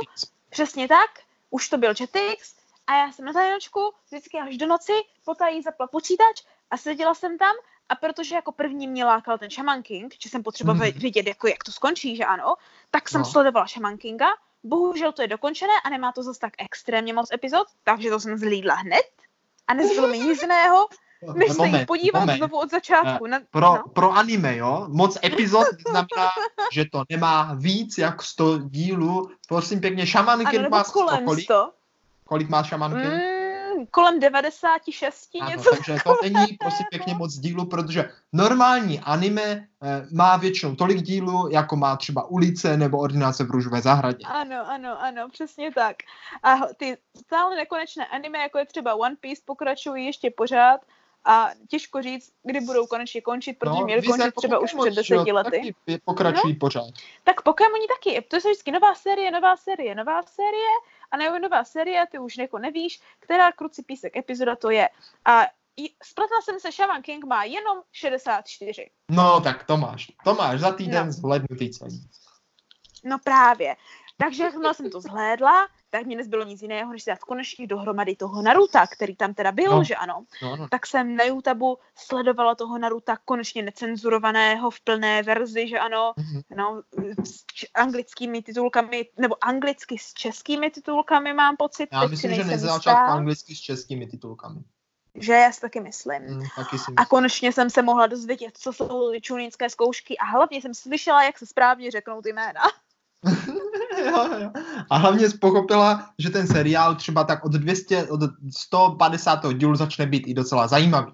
[0.51, 1.11] přesně tak,
[1.51, 2.55] už to byl Jetix
[2.91, 4.93] a já jsem na tajnačku vždycky až do noci
[5.25, 7.55] potají zapla počítač a seděla jsem tam
[7.89, 10.99] a protože jako první mě lákal ten Shaman King, že jsem potřebovala Mhm.
[11.01, 12.55] vidět, jako jak to skončí, že ano,
[12.91, 13.25] tak jsem No.
[13.25, 14.27] sledovala Shaman Kinga,
[14.65, 18.39] bohužel to je dokončené a nemá to zase tak extrémně moc epizod, takže to jsem
[18.39, 19.03] zlídla hned
[19.69, 20.89] a nezbylo mi nic jiného,
[21.35, 22.37] než se jít podívat moment.
[22.37, 23.27] znovu od začátku.
[23.27, 23.83] Na, Pro, no.
[23.95, 26.31] pro anime, jo, moc epizod znamená,
[26.73, 29.31] že to nemá víc jak 100 dílů.
[29.49, 31.45] Prosím pěkně, Shaman Ano, King nebo má kolem kolik?
[31.45, 31.73] 100.
[32.31, 33.13] Kolik má Shaman King?
[33.13, 35.71] Mm, kolem 96 Ano, něco.
[35.71, 39.67] takže to není prosím pěkně moc dílů, protože normální anime eh,
[40.13, 44.25] má většinou tolik dílů, jako má třeba ulice nebo ordinace v růžové zahradě.
[44.27, 45.97] Ano, ano, ano, přesně tak.
[46.43, 50.81] A ty stále nekonečné anime, jako je třeba One Piece, pokračují ještě pořád
[51.25, 54.71] a těžko říct, kdy budou konečně končit, protože měli No, víš, končit jako třeba už
[54.73, 55.75] Pokémon, před že jo, deseti lety.
[55.87, 56.91] taky Pokračují pořád.
[57.25, 60.71] Tak Pokémoni taky, to je vždycky nová série, nová série, nová série
[61.11, 64.89] a nebo nová série, ty už jako nevíš, která kruci písek epizoda to je.
[65.25, 65.43] A
[65.77, 68.91] i- spletla jsem se, Shaman King má jenom 64.
[69.11, 70.13] No, tak to máš.
[70.25, 71.13] To máš za týden No.
[71.13, 72.09] zhlednutý celý.
[73.05, 73.77] No právě.
[74.21, 78.43] Takže jakmile jsem to zhlédla, tak mě nezbylo nic jiného, než dát konečně dohromady toho
[78.43, 79.85] Naruta, který tam teda byl, No.
[79.85, 80.25] že ano.
[80.43, 80.69] No, no.
[80.69, 86.41] Tak jsem na YouTube sledovala toho Naruta konečně necenzurovaného v plné verzi, že ano, Mhm.
[86.57, 86.83] no,
[87.25, 92.47] s č- anglickými titulkami, nebo anglicky s českými titulkami mám pocit, Já myslím, že nejsem
[92.51, 94.61] ne za jistá, začátku anglicky s českými titulkami.
[95.15, 96.23] že já si taky myslím.
[96.23, 97.07] Mm, taky si A myslím.
[97.09, 101.47] konečně jsem se mohla dozvědět, co jsou čunínské zkoušky a hlavně jsem slyšela, jak se
[101.47, 102.61] správně řeknou ty jména.
[104.05, 104.51] jo, jo.
[104.91, 109.41] A hlavně jsi pochopila, že ten seriál třeba tak od 200, od 150.
[109.55, 111.13] dílu začne být i docela zajímavý.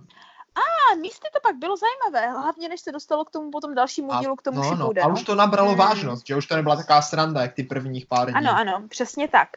[0.56, 4.20] A místy to pak bylo zajímavé, hlavně než se dostalo k tomu potom dalšímu A,
[4.20, 5.14] dílu, k tomu no, no, Shippuden, a no.
[5.14, 5.78] už to nabralo Hmm.
[5.78, 8.34] vážnost, že už to nebyla taková sranda, jak ty prvních pár dní.
[8.34, 9.48] Ano, ano, přesně tak.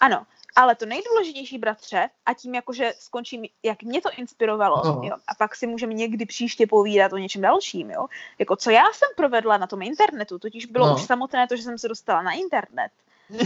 [0.00, 0.26] Ano,
[0.56, 5.00] ale to nejdůležitější, bratře, a tím jakože skončím, jak mě to inspirovalo, No.
[5.04, 8.06] jo, a pak si můžeme někdy příště povídat o něčem dalším, jo,
[8.38, 10.94] jako co já jsem provedla na tom internetu, totiž bylo No.
[10.94, 12.90] už samotné to, že jsem se dostala na internet.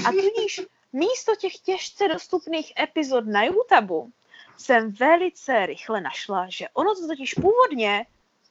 [0.08, 0.60] A tudíž
[0.92, 3.94] místo těch těžce dostupných epizod na YouTube
[4.58, 8.06] jsem velice rychle našla, že ono to totiž původně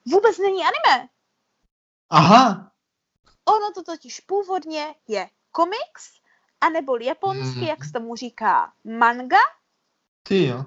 [0.05, 1.10] vůbec není anime.
[2.10, 2.72] Aha,
[3.45, 6.18] Ono to totiž původně je komiks,
[6.62, 7.64] anebo japonsky, Mhm.
[7.68, 9.38] jak se tomu říká, manga.
[10.24, 10.57] ty jo.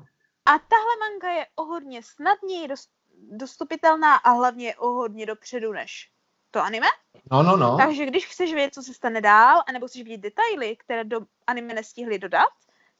[0.47, 2.91] A tahle manga je o hodně snadněji dost,
[3.31, 6.11] dostupitelná a hlavně je o hodně dopředu než
[6.51, 6.87] to anime.
[7.31, 7.77] No, no, no.
[7.77, 11.75] Takže když chceš vědět, co se stane dál, anebo chceš vidět detaily, které do anime
[11.75, 12.49] nestihly dodat,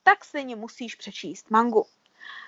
[0.03, 1.87] tak stejně musíš přečíst mangu.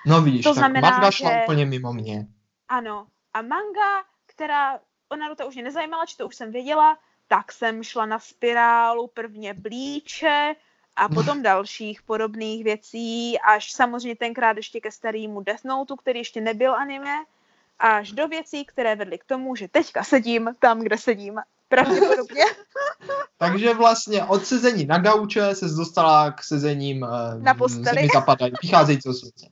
[0.07, 2.27] No víš, to tak znamená, manga šla že- úplně mimo mě.
[2.69, 3.07] Ano.
[3.35, 6.99] A manga, která o Naruto už mě nezajímala, či to už jsem věděla,
[7.29, 10.55] tak jsem šla na spirálu prvně blíče
[10.97, 16.41] a potom dalších podobných věcí, až samozřejmě tenkrát ještě ke starýmu Death Note, který ještě
[16.41, 17.25] nebyl anime,
[17.79, 21.41] až do věcí, které vedly k tomu, že teďka sedím tam, kde sedím.
[21.69, 22.45] Pravděpodobně
[23.39, 28.09] Takže vlastně od sezení na gauče se dostala k sezením eh, Na posteli.
[28.15, 29.47] zapadají, vycházející slunce.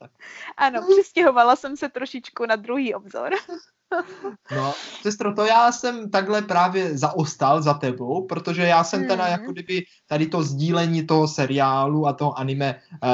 [0.56, 3.30] Ano, přistěhovala jsem se trošičku na druhý obzor.
[4.56, 4.72] No,
[5.02, 9.32] sestro, to já jsem takhle právě zaostal za tebou, protože já jsem teda Hmm.
[9.32, 13.10] jako kdyby tady to sdílení toho seriálu a toho anime uh,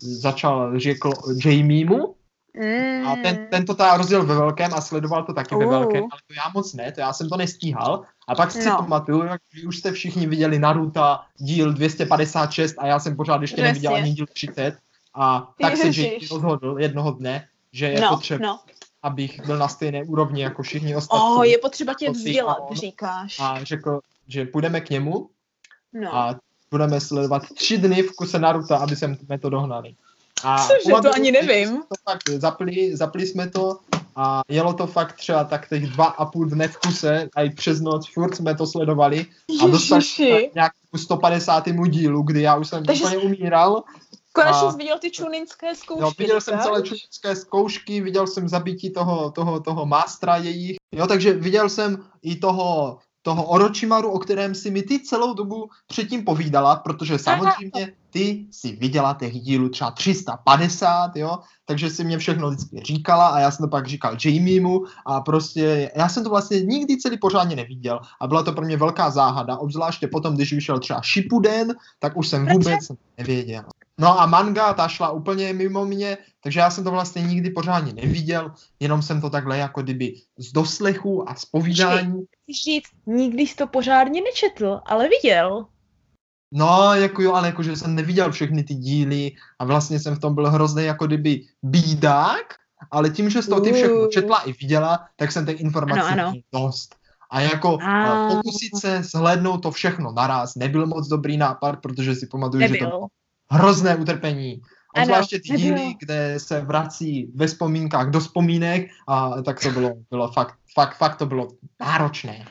[0.00, 1.10] začal řekl
[1.44, 2.14] Jamiemu
[2.54, 3.06] Mm.
[3.08, 5.70] a ten, ten to teda rozděl ve velkém a sledoval to taky ve Uh.
[5.70, 8.02] velkém, ale to já moc ne, to já jsem to nestíhal.
[8.28, 8.76] A pak si No.
[8.76, 13.54] pamatuju, jak vy už jste všichni viděli Naruto díl 256 a já jsem pořád ještě
[13.56, 13.68] Přesně.
[13.68, 14.76] neviděl ani díl 30
[15.14, 16.04] a tak se Ježiš.
[16.04, 18.58] Jamie rozhodl jednoho dne, že je no, potřeba, no.
[19.02, 21.26] Abych byl na stejné úrovni jako všichni ostatní.
[21.28, 23.36] Oh, je potřeba tě vzdělat, říkáš.
[23.40, 25.28] a řekl, že půjdeme k němu
[25.92, 26.14] No.
[26.14, 26.40] a
[26.70, 29.94] budeme sledovat tři dny v kuse Naruto, aby jsme to dohnali.
[30.44, 31.82] A Cože, to ani nevím.
[31.82, 33.78] To fakt zapli, zapli jsme to
[34.16, 37.50] a jelo to fakt třeba tak těch dva a půl dne v kuse a i
[37.50, 39.26] přes noc furt jsme to sledovali
[39.62, 41.64] a dostali nějak k 150.
[41.88, 43.82] dílu, kdy já už jsem Takže úplně umíral.
[44.32, 46.02] Konečně a- jsi viděl ty čuninské zkoušky.
[46.02, 50.76] Jo, viděl jsem celé členské zkoušky, viděl jsem zabití toho, toho, toho mástra jejich.
[50.92, 55.68] Jo, takže viděl jsem i toho, toho Orochimaru, o kterém si mi ty celou dobu
[55.86, 62.18] předtím povídala, protože samozřejmě ty si viděla těch dílů třeba 350, jo, takže si mě
[62.18, 66.30] všechno vždycky říkala a já jsem to pak říkal Jamiemu a prostě já jsem to
[66.30, 70.52] vlastně nikdy celý pořádně neviděl a byla to pro mě velká záhada, obzvláště potom, když
[70.52, 73.64] vyšel třeba Shippuden, tak už jsem vůbec nevěděl.
[74.00, 77.92] No a manga, ta šla úplně mimo mě, takže já jsem to vlastně nikdy pořádně
[77.92, 82.24] neviděl, jenom jsem to takhle jako kdyby z doslechu a z povídání.
[82.42, 85.66] Chceš říct, nikdy jsi to pořádně nečetl, ale viděl.
[86.54, 90.34] No, jako jo, ale jakože jsem neviděl všechny ty díly a vlastně jsem v tom
[90.34, 92.54] byl hrozný jako kdyby bídák,
[92.90, 96.22] ale tím, že jsi to ty všechno četla i viděla, tak jsem těch informací Ano,
[96.22, 96.32] ano.
[96.52, 96.94] dost.
[97.30, 98.28] A jako A.
[98.28, 102.74] pokusit se zhlédnout to všechno naraz nebyl moc dobrý nápad, protože si pamatuju, že to
[102.74, 103.08] bylo Nebyl.
[103.50, 104.60] Hrozné utrpení.
[104.94, 109.90] Ano, Obzvláště ty díly, kde se vrací ve vzpomínkách do vzpomínek a tak to bylo,
[110.10, 111.48] bylo fakt, fakt, fakt to bylo
[111.80, 112.44] náročné.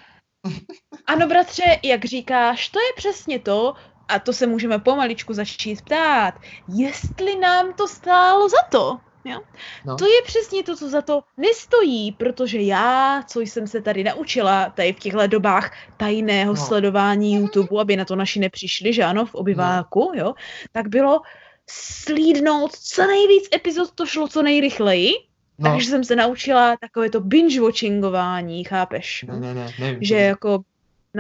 [1.06, 3.74] Ano, bratře, jak říkáš, to je přesně to,
[4.08, 6.34] a to se můžeme pomaličku začít ptát,
[6.76, 9.00] jestli nám to stálo za to.
[9.26, 9.40] Jo?
[9.86, 9.96] No.
[9.98, 14.70] To je přesně to, co za to nestojí, protože já, co jsem se tady naučila
[14.70, 16.66] tady v těchto dobách tajného No.
[16.66, 20.34] sledování YouTube, aby na to naši nepřišli, že ano, v obyváku, jo,
[20.72, 21.22] tak bylo
[21.70, 25.12] slídnout co nejvíc epizod, to šlo co nejrychleji,
[25.60, 29.26] No, takže jsem se naučila takové to binge-watchingování, chápeš?
[29.28, 30.04] ne, ne, ne, nevím.
[30.04, 30.60] že jako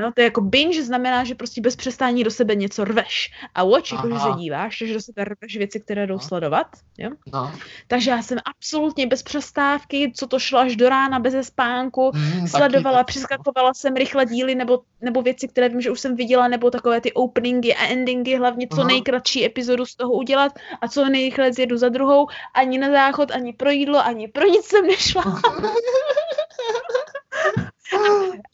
[0.02, 3.32] No, to je jako binge znamená, že prostě bez přestání do sebe něco rveš.
[3.56, 6.20] A watch, jako že se díváš, takže do sebe rveš věci, které jdou No.
[6.20, 6.68] sledovat.
[6.98, 7.10] Jo?
[7.34, 7.54] No.
[7.88, 12.48] Takže já jsem absolutně bez přestávky, co to šlo až do rána, bez spánku, Mm,
[12.48, 16.48] sledovala, taky, přeskakovala jsem rychle díly nebo, nebo věci, které vím, že už jsem viděla,
[16.48, 18.88] nebo takové ty openingy a endingy, hlavně co Aha.
[18.88, 22.28] nejkratší epizodu z toho udělat a co nejrychleji zjedu za druhou.
[22.54, 25.24] Ani na záchod, ani pro jídlo, ani pro nic jsem nešla.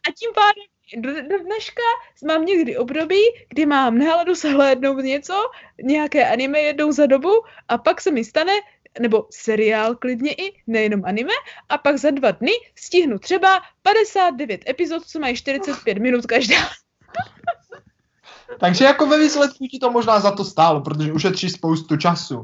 [0.08, 1.82] A tím pádem do, do dneška
[2.28, 5.34] mám někdy období, kdy mám náladu se hlédnout něco,
[5.84, 7.32] nějaké anime jednou za dobu
[7.68, 8.54] a pak se mi stane,
[9.00, 11.34] nebo seriál klidně i, nejenom anime,
[11.70, 16.56] a pak za dva dny stihnu třeba 59 epizod, co mají 45 minut každá.
[18.60, 22.36] Takže jako ve výsledku ti to možná za to stálo, protože ušetří spoustu času.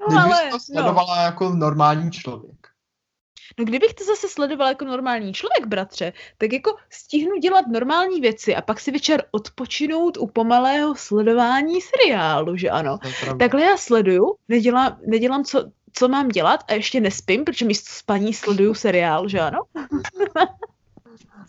[0.00, 2.68] No Kdybys ale, to no, sledovala jako normální člověk.
[3.58, 8.56] No kdybych to zase sledovala jako normální člověk, bratře, tak jako stihnu dělat normální věci
[8.56, 12.98] a pak si večer odpočinout u pomalého sledování seriálu, že ano.
[13.38, 18.34] Takhle já sleduju, nedělám, nedělám co, co mám dělat a ještě nespím, protože místo spaní
[18.34, 19.58] sleduju seriál, že ano?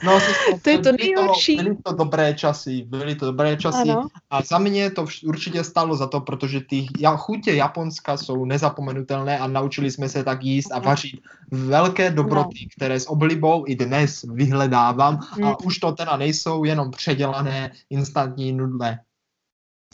[0.03, 0.19] No,
[0.63, 1.55] To je to nejhorší.
[1.55, 3.89] byly to dobré časy, byly to dobré časy.
[3.89, 4.07] Ano.
[4.29, 8.45] A za mě to vš- určitě stálo za to, protože ty ja- chutě Japonska jsou
[8.45, 10.85] nezapomenutelné a naučili jsme se tak jíst a Ano.
[10.85, 11.19] vařit
[11.51, 15.43] velké dobroty, které s oblibou i dnes vyhledávám Mm.
[15.47, 18.99] a už to teda nejsou jenom předělané instantní nudle.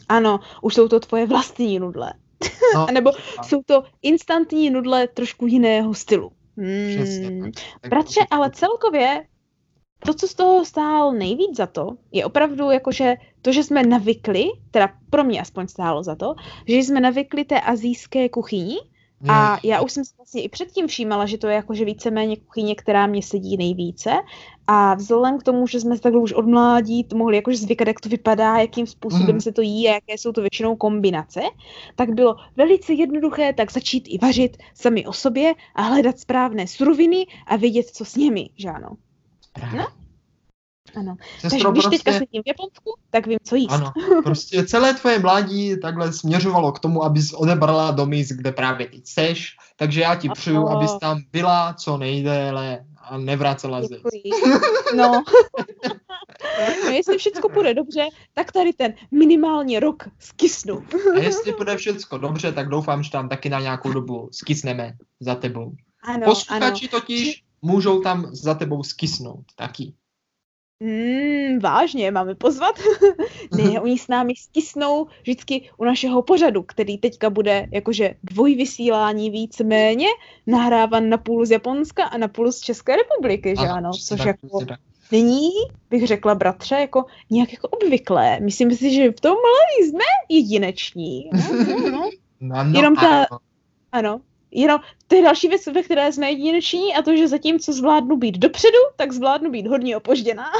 [0.08, 2.12] Ano, už jsou to tvoje vlastní nudle.
[2.74, 3.10] No, nebo
[3.44, 6.32] jsou to instantní nudle trošku jiného stylu.
[6.96, 7.52] Přesně Hmm.
[7.80, 9.24] tak Bratře, ale celkově
[9.98, 14.48] to, co z toho stál nejvíc za to, je opravdu jakože to, že jsme navykli,
[14.70, 16.34] teda pro mě aspoň stálo za to,
[16.68, 18.76] že jsme navykli té azijské kuchyni
[19.28, 22.74] a já už jsem si vlastně i předtím všímala, že to je jakože víceméně kuchyně,
[22.74, 24.10] která mě sedí nejvíce
[24.66, 28.00] a vzhledem k tomu, že jsme se takhle už od mládí mohli jakože zvykat, jak
[28.00, 29.40] to vypadá, jakým způsobem Mhm.
[29.40, 31.40] se to jí a jaké jsou to většinou kombinace,
[31.94, 37.26] tak bylo velice jednoduché tak začít i vařit sami o sobě a hledat správné suroviny
[37.46, 38.88] a vědět, co s nimi, že ano.
[39.56, 39.78] Právě.
[39.78, 39.86] No,
[40.96, 41.16] Ano.
[41.42, 43.70] Takže Sestro, když teďka prostě, sedím v Japonsku, tak vím, co jíst.
[43.70, 43.92] ano,
[44.24, 49.06] prostě celé tvoje mládí takhle směřovalo k tomu, abys odebrala do míst, kde právě teď
[49.06, 50.78] seš, takže já ti přeju, Ano.
[50.78, 53.94] abys tam byla co nejdéle a nevracela se.
[54.96, 55.22] No.
[56.84, 60.84] no, jestli všechno půjde dobře, tak tady ten minimálně rok skysnu.
[61.14, 65.34] A jestli bude všecko dobře, tak doufám, že tam taky na nějakou dobu skysneme za
[65.34, 65.72] tebou.
[66.02, 66.24] Ano, ano.
[66.24, 69.92] Posluchači totiž můžou tam za tebou skysnout taky.
[70.80, 72.74] Mm, vážně, máme pozvat?
[73.56, 80.06] ne, oni s námi stisnou vždycky u našeho pořadu, který teďka bude jakože dvojvysílání víceméně,
[80.46, 83.90] nahrávan na půl z Japonska a na půl z České republiky, že ano?
[83.90, 84.76] přesně Což tak, jako
[85.12, 85.50] není,
[85.90, 88.40] bych řekla bratře, jako nějak jako obvyklé.
[88.40, 91.30] Myslím si, že v tomhle jsme jedineční.
[91.32, 92.10] No, no, no.
[92.40, 93.38] No, no, Jenom ta- ano.
[93.92, 94.20] Ano.
[94.50, 98.38] Jenom to je další věc, ve které jsme jedineční a to, že zatímco zvládnu být
[98.38, 100.50] dopředu, tak zvládnu být hodně opožděná.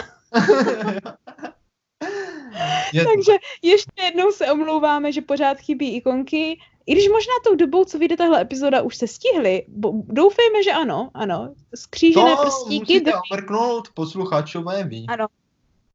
[2.92, 3.32] Je Takže
[3.62, 6.58] ještě jednou se omlouváme, že pořád chybí ikonky.
[6.86, 9.64] I když možná tou dobou, co vyjde tahle epizoda, už se stihly.
[9.68, 11.54] Bo, doufejme, že ano, ano.
[11.74, 12.78] Skřížené to prstíky.
[12.78, 13.18] musíte Drží.
[13.32, 15.06] omrknout posluchačové ví.
[15.08, 15.26] Ano.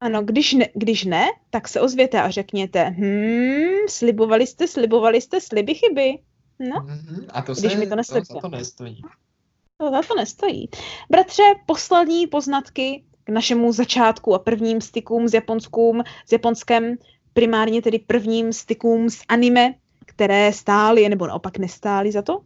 [0.02, 5.42] Ano, když ne, když ne, tak se ozvěte a řekněte, hm, slibovali jste, slibovali jste
[5.42, 6.18] sliby chyby.
[6.60, 8.34] No, Mhm, A to Když se mi to to, neslibte.
[8.34, 9.02] za to nestojí.
[9.78, 10.70] to za to nestojí.
[11.10, 16.96] Bratře, poslední poznatky k našemu začátku a prvním stykům s Japonským, s Japonskem,
[17.34, 19.74] primárně tedy prvním stykům s anime,
[20.06, 22.42] které stály, nebo naopak nestály za to.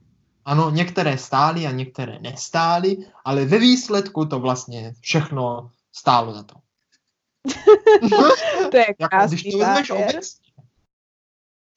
[0.45, 6.55] Ano, některé stály a některé nestály, ale ve výsledku to vlastně všechno stálo za to.
[8.71, 10.19] To je jako, když to vezmeš obecně.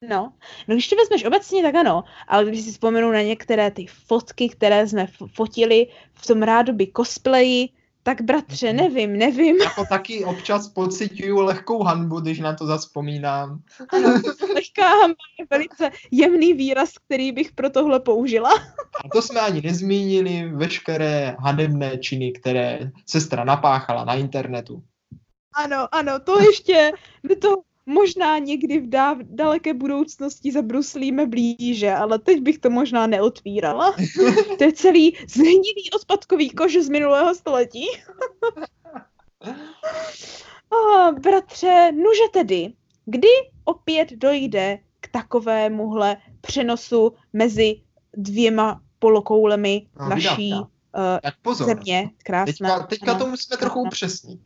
[0.02, 0.32] No.
[0.68, 4.48] no, když to vezmeš obecně, tak ano, ale když si vzpomenu na některé ty fotky,
[4.48, 7.68] které jsme fotili v tom rádoby cosplayi,
[8.02, 8.76] tak bratře, Mhm.
[8.76, 9.56] nevím, nevím.
[9.56, 13.60] Jako taky občas pocituju lehkou hanbu, když na to zaspomínám.
[13.88, 14.08] Ano,
[14.54, 18.50] lehká hamba je velice jemný výraz, který bych pro tohle použila.
[19.04, 24.82] A to jsme ani nezmínili, veškeré hanebné činy, které sestra napáchala na internetu.
[25.54, 26.92] Ano, ano, to ještě,
[27.28, 27.54] my to
[27.88, 33.94] možná někdy v dáv, daleké budoucnosti zabruslíme blíže, ale teď bych to možná neotvírala.
[34.58, 37.86] To je celý zhnilý odpadkový koš z minulého století.
[40.70, 42.72] A bratře, nuže tedy,
[43.06, 43.28] kdy
[43.64, 47.80] opět dojde k takovémuhle přenosu mezi
[48.16, 50.64] dvěma polokoulemi No, naší uh,
[51.22, 52.52] Tak pozor, země krásná.
[52.52, 53.24] teďka, teďka ano.
[53.24, 53.86] to musíme trochu ano.
[53.86, 54.40] upřesnit.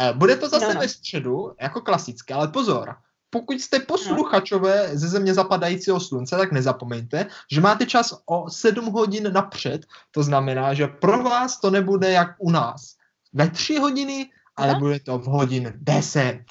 [0.00, 0.80] Eh, Bude to zase No, no.
[0.80, 2.94] ve středu, jako klasické, ale pozor.
[3.30, 9.32] Pokud jste posluchačové ze země zapadajícího slunce, tak nezapomeňte, že máte čas o 7 hodin
[9.32, 9.86] napřed.
[10.10, 12.96] To znamená, že pro vás to nebude jak u nás
[13.32, 14.78] ve 3 hodiny, ale Aha.
[14.78, 16.44] bude to v hodin 10.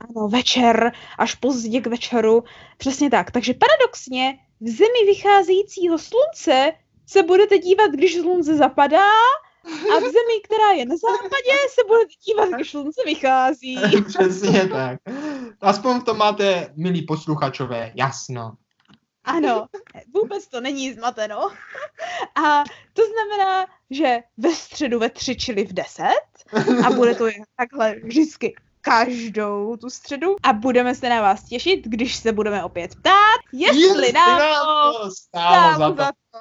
[0.00, 2.44] Ano, večer, až pozdě k večeru.
[2.78, 3.30] Přesně tak.
[3.30, 6.72] Takže paradoxně v zemi vycházejícího slunce
[7.06, 9.10] se budete dívat, když slunce zapadá
[9.68, 13.78] a v zemi, která je na západě, se budete dívat, když slunce vychází.
[14.08, 14.98] Přesně tak.
[15.60, 18.52] Aspoň v tom máte, milí posluchačové, jasno.
[19.24, 19.66] Ano,
[20.14, 21.50] vůbec to není zmateno.
[22.44, 26.20] A to znamená, že ve středu ve tři, čili v deset,
[26.86, 32.16] a bude to takhle vždycky každou tu středu a budeme se na vás těšit, když
[32.16, 35.96] se budeme opět ptát, jestli, Jestli nám to to stálo za to.
[35.96, 36.38] za to.